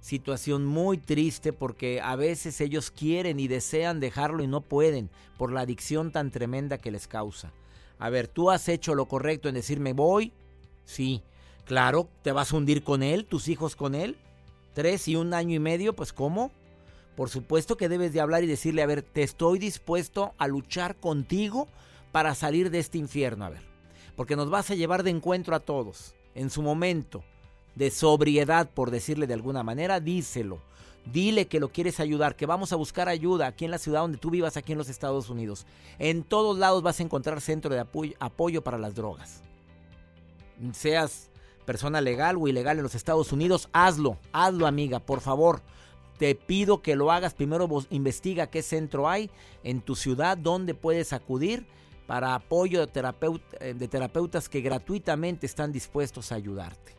situación 0.00 0.66
muy 0.66 0.98
triste 0.98 1.52
porque 1.52 2.00
a 2.00 2.16
veces 2.16 2.60
ellos 2.60 2.90
quieren 2.90 3.38
y 3.38 3.46
desean 3.46 4.00
dejarlo 4.00 4.42
y 4.42 4.48
no 4.48 4.60
pueden 4.60 5.10
por 5.38 5.52
la 5.52 5.60
adicción 5.60 6.10
tan 6.10 6.30
tremenda 6.30 6.78
que 6.78 6.90
les 6.90 7.06
causa. 7.06 7.52
A 7.98 8.10
ver, 8.10 8.26
¿tú 8.26 8.50
has 8.50 8.68
hecho 8.68 8.96
lo 8.96 9.06
correcto 9.06 9.48
en 9.48 9.54
decirme 9.54 9.92
voy? 9.92 10.32
Sí. 10.84 11.22
Claro, 11.64 12.08
¿te 12.22 12.32
vas 12.32 12.52
a 12.52 12.56
hundir 12.56 12.82
con 12.82 13.04
él, 13.04 13.24
tus 13.24 13.46
hijos 13.46 13.76
con 13.76 13.94
él? 13.94 14.16
¿Tres 14.74 15.06
y 15.06 15.14
un 15.14 15.32
año 15.32 15.54
y 15.54 15.60
medio? 15.60 15.94
Pues 15.94 16.12
¿cómo? 16.12 16.50
Por 17.16 17.28
supuesto 17.28 17.76
que 17.76 17.88
debes 17.88 18.12
de 18.12 18.20
hablar 18.20 18.42
y 18.42 18.46
decirle, 18.46 18.82
a 18.82 18.86
ver, 18.86 19.02
te 19.02 19.22
estoy 19.22 19.58
dispuesto 19.58 20.32
a 20.38 20.48
luchar 20.48 20.96
contigo 20.96 21.68
para 22.10 22.34
salir 22.34 22.70
de 22.70 22.78
este 22.78 22.98
infierno, 22.98 23.44
a 23.44 23.50
ver. 23.50 23.62
Porque 24.16 24.36
nos 24.36 24.50
vas 24.50 24.70
a 24.70 24.74
llevar 24.74 25.02
de 25.02 25.10
encuentro 25.10 25.54
a 25.54 25.60
todos. 25.60 26.14
En 26.34 26.50
su 26.50 26.62
momento 26.62 27.22
de 27.74 27.90
sobriedad, 27.90 28.70
por 28.70 28.90
decirle 28.90 29.26
de 29.26 29.34
alguna 29.34 29.62
manera, 29.62 30.00
díselo. 30.00 30.60
Dile 31.04 31.48
que 31.48 31.58
lo 31.58 31.70
quieres 31.70 31.98
ayudar, 32.00 32.36
que 32.36 32.46
vamos 32.46 32.72
a 32.72 32.76
buscar 32.76 33.08
ayuda 33.08 33.46
aquí 33.46 33.64
en 33.64 33.72
la 33.72 33.78
ciudad 33.78 34.02
donde 34.02 34.18
tú 34.18 34.30
vivas, 34.30 34.56
aquí 34.56 34.72
en 34.72 34.78
los 34.78 34.88
Estados 34.88 35.30
Unidos. 35.30 35.66
En 35.98 36.22
todos 36.22 36.58
lados 36.58 36.82
vas 36.82 37.00
a 37.00 37.02
encontrar 37.02 37.40
centro 37.40 37.74
de 37.74 37.80
apoyo, 37.80 38.14
apoyo 38.20 38.62
para 38.62 38.78
las 38.78 38.94
drogas. 38.94 39.42
Seas 40.72 41.28
persona 41.64 42.00
legal 42.00 42.36
o 42.36 42.46
ilegal 42.46 42.76
en 42.76 42.84
los 42.84 42.94
Estados 42.94 43.32
Unidos, 43.32 43.68
hazlo, 43.72 44.18
hazlo 44.32 44.66
amiga, 44.66 45.00
por 45.00 45.20
favor. 45.20 45.60
Te 46.22 46.36
pido 46.36 46.82
que 46.82 46.94
lo 46.94 47.10
hagas. 47.10 47.34
Primero 47.34 47.68
investiga 47.90 48.46
qué 48.46 48.62
centro 48.62 49.08
hay 49.08 49.28
en 49.64 49.80
tu 49.80 49.96
ciudad 49.96 50.38
donde 50.38 50.72
puedes 50.72 51.12
acudir 51.12 51.66
para 52.06 52.36
apoyo 52.36 52.86
de, 52.86 53.38
eh, 53.58 53.74
de 53.74 53.88
terapeutas 53.88 54.48
que 54.48 54.60
gratuitamente 54.60 55.46
están 55.46 55.72
dispuestos 55.72 56.30
a 56.30 56.36
ayudarte. 56.36 56.94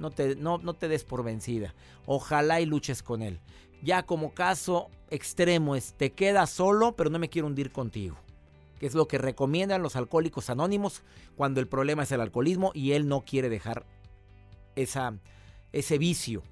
No 0.00 0.10
te, 0.10 0.34
no, 0.34 0.58
no 0.58 0.74
te 0.74 0.88
des 0.88 1.04
por 1.04 1.22
vencida. 1.22 1.76
Ojalá 2.06 2.60
y 2.60 2.66
luches 2.66 3.04
con 3.04 3.22
él. 3.22 3.38
Ya 3.84 4.02
como 4.02 4.34
caso 4.34 4.90
extremo 5.10 5.76
es, 5.76 5.92
te 5.92 6.10
quedas 6.10 6.50
solo, 6.50 6.96
pero 6.96 7.08
no 7.08 7.20
me 7.20 7.28
quiero 7.28 7.46
hundir 7.46 7.70
contigo. 7.70 8.16
Que 8.80 8.86
es 8.86 8.96
lo 8.96 9.06
que 9.06 9.18
recomiendan 9.18 9.80
los 9.80 9.94
alcohólicos 9.94 10.50
anónimos 10.50 11.04
cuando 11.36 11.60
el 11.60 11.68
problema 11.68 12.02
es 12.02 12.10
el 12.10 12.20
alcoholismo 12.20 12.72
y 12.74 12.94
él 12.94 13.06
no 13.06 13.20
quiere 13.20 13.48
dejar 13.48 13.86
esa, 14.74 15.16
ese 15.70 15.98
vicio. 15.98 16.42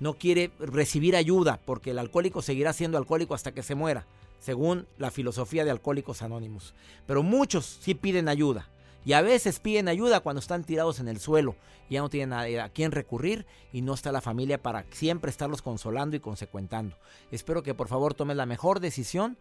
No 0.00 0.14
quiere 0.14 0.50
recibir 0.58 1.16
ayuda 1.16 1.60
porque 1.64 1.90
el 1.90 1.98
alcohólico 1.98 2.42
seguirá 2.42 2.72
siendo 2.72 2.98
alcohólico 2.98 3.34
hasta 3.34 3.52
que 3.52 3.62
se 3.62 3.74
muera 3.74 4.06
según 4.44 4.86
la 4.98 5.10
filosofía 5.10 5.64
de 5.64 5.70
Alcohólicos 5.70 6.20
Anónimos. 6.20 6.74
Pero 7.06 7.22
muchos 7.22 7.64
sí 7.80 7.94
piden 7.94 8.28
ayuda 8.28 8.68
Y 9.06 9.14
a 9.14 9.22
veces 9.22 9.58
piden 9.58 9.88
ayuda 9.88 10.20
cuando 10.20 10.40
están 10.40 10.64
tirados 10.64 11.00
en 11.00 11.08
el 11.08 11.18
suelo. 11.18 11.56
Ya 11.88 12.00
no 12.00 12.10
tienen 12.10 12.34
a, 12.34 12.64
a 12.64 12.68
quién 12.68 12.92
recurrir 12.92 13.46
y 13.72 13.80
no 13.80 13.94
está 13.94 14.12
la 14.12 14.20
familia 14.20 14.62
para 14.62 14.84
siempre 14.90 15.30
estarlos 15.30 15.62
consolando 15.62 16.16
y 16.16 16.20
consecuentando. 16.20 16.96
Espero 17.30 17.62
que 17.62 17.74
por 17.74 17.88
favor 17.88 18.14
tomes 18.14 18.36
la 18.36 18.46
mejor 18.46 18.80
decisión 18.80 19.38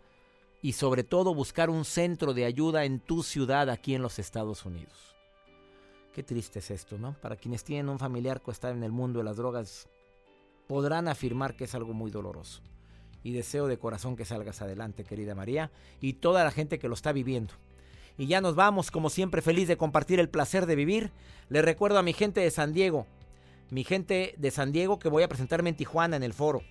y 0.61 0.73
sobre 0.73 1.03
todo 1.03 1.33
buscar 1.33 1.69
un 1.69 1.83
centro 1.83 2.33
de 2.33 2.45
ayuda 2.45 2.85
en 2.85 2.99
tu 2.99 3.23
ciudad 3.23 3.69
aquí 3.69 3.95
en 3.95 4.01
los 4.01 4.19
Estados 4.19 4.65
Unidos. 4.65 5.13
Qué 6.13 6.23
triste 6.23 6.59
es 6.59 6.71
esto, 6.71 6.97
¿no? 6.97 7.15
Para 7.21 7.35
quienes 7.35 7.63
tienen 7.63 7.89
un 7.89 7.99
familiar 7.99 8.41
que 8.41 8.51
está 8.51 8.69
en 8.69 8.83
el 8.83 8.91
mundo 8.91 9.19
de 9.19 9.25
las 9.25 9.35
drogas, 9.35 9.89
podrán 10.73 11.07
afirmar 11.07 11.55
que 11.55 11.65
es 11.65 11.75
algo 11.75 11.93
muy 11.93 12.09
doloroso. 12.09 12.63
Y 13.21 13.31
deseo 13.31 13.67
de 13.67 13.77
corazón 13.77 14.15
que 14.15 14.25
salgas 14.25 14.59
adelante, 14.63 15.03
querida 15.03 15.35
María, 15.35 15.69
y 16.01 16.13
toda 16.13 16.43
la 16.43 16.49
gente 16.49 16.79
que 16.79 16.87
lo 16.87 16.95
está 16.95 17.11
viviendo. 17.11 17.53
Y 18.17 18.25
ya 18.25 18.41
nos 18.41 18.55
vamos, 18.55 18.89
como 18.89 19.11
siempre, 19.11 19.43
feliz 19.43 19.67
de 19.67 19.77
compartir 19.77 20.19
el 20.19 20.29
placer 20.29 20.65
de 20.65 20.75
vivir. 20.75 21.11
Le 21.49 21.61
recuerdo 21.61 21.99
a 21.99 22.01
mi 22.01 22.11
gente 22.11 22.41
de 22.41 22.49
San 22.49 22.73
Diego, 22.73 23.05
mi 23.69 23.83
gente 23.83 24.33
de 24.39 24.49
San 24.49 24.71
Diego 24.71 24.97
que 24.97 25.09
voy 25.09 25.21
a 25.21 25.27
presentarme 25.27 25.69
en 25.69 25.75
Tijuana 25.75 26.15
en 26.15 26.23
el 26.23 26.33
foro. 26.33 26.63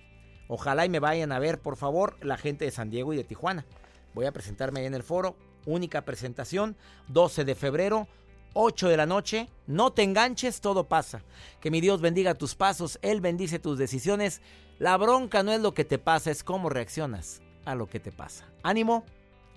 Ojalá 0.49 0.85
y 0.85 0.89
me 0.89 0.99
vayan 0.99 1.31
a 1.31 1.39
ver, 1.39 1.61
por 1.61 1.77
favor, 1.77 2.17
la 2.21 2.35
gente 2.35 2.65
de 2.65 2.71
San 2.71 2.89
Diego 2.89 3.13
y 3.13 3.15
de 3.15 3.23
Tijuana. 3.23 3.65
Voy 4.13 4.25
a 4.25 4.33
presentarme 4.33 4.85
en 4.85 4.95
el 4.95 5.03
foro. 5.03 5.37
Única 5.65 6.01
presentación, 6.01 6.75
12 7.07 7.45
de 7.45 7.55
febrero, 7.55 8.09
8 8.53 8.89
de 8.89 8.97
la 8.97 9.05
noche. 9.05 9.49
No 9.67 9.91
te 9.91 10.03
enganches, 10.03 10.61
todo 10.61 10.87
pasa. 10.87 11.21
Que 11.59 11.71
mi 11.71 11.81
Dios 11.81 12.01
bendiga 12.01 12.35
tus 12.35 12.55
pasos, 12.55 12.99
Él 13.01 13.21
bendice 13.21 13.59
tus 13.59 13.77
decisiones. 13.77 14.41
La 14.79 14.97
bronca 14.97 15.43
no 15.43 15.51
es 15.51 15.61
lo 15.61 15.73
que 15.73 15.85
te 15.85 15.99
pasa, 15.99 16.31
es 16.31 16.43
cómo 16.43 16.69
reaccionas 16.69 17.41
a 17.65 17.75
lo 17.75 17.87
que 17.87 17.99
te 17.99 18.11
pasa. 18.11 18.45
Ánimo, 18.63 19.05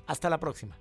hasta 0.06 0.30
la 0.30 0.38
próxima. 0.38 0.76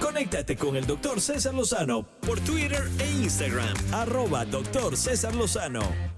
Conéctate 0.00 0.56
con 0.56 0.76
el 0.76 0.86
doctor 0.86 1.20
César 1.20 1.54
Lozano 1.54 2.06
por 2.20 2.40
Twitter 2.40 2.88
e 2.98 3.10
Instagram, 3.10 3.74
arroba 3.92 4.44
doctor 4.44 4.96
César 4.96 5.34
Lozano. 5.34 6.17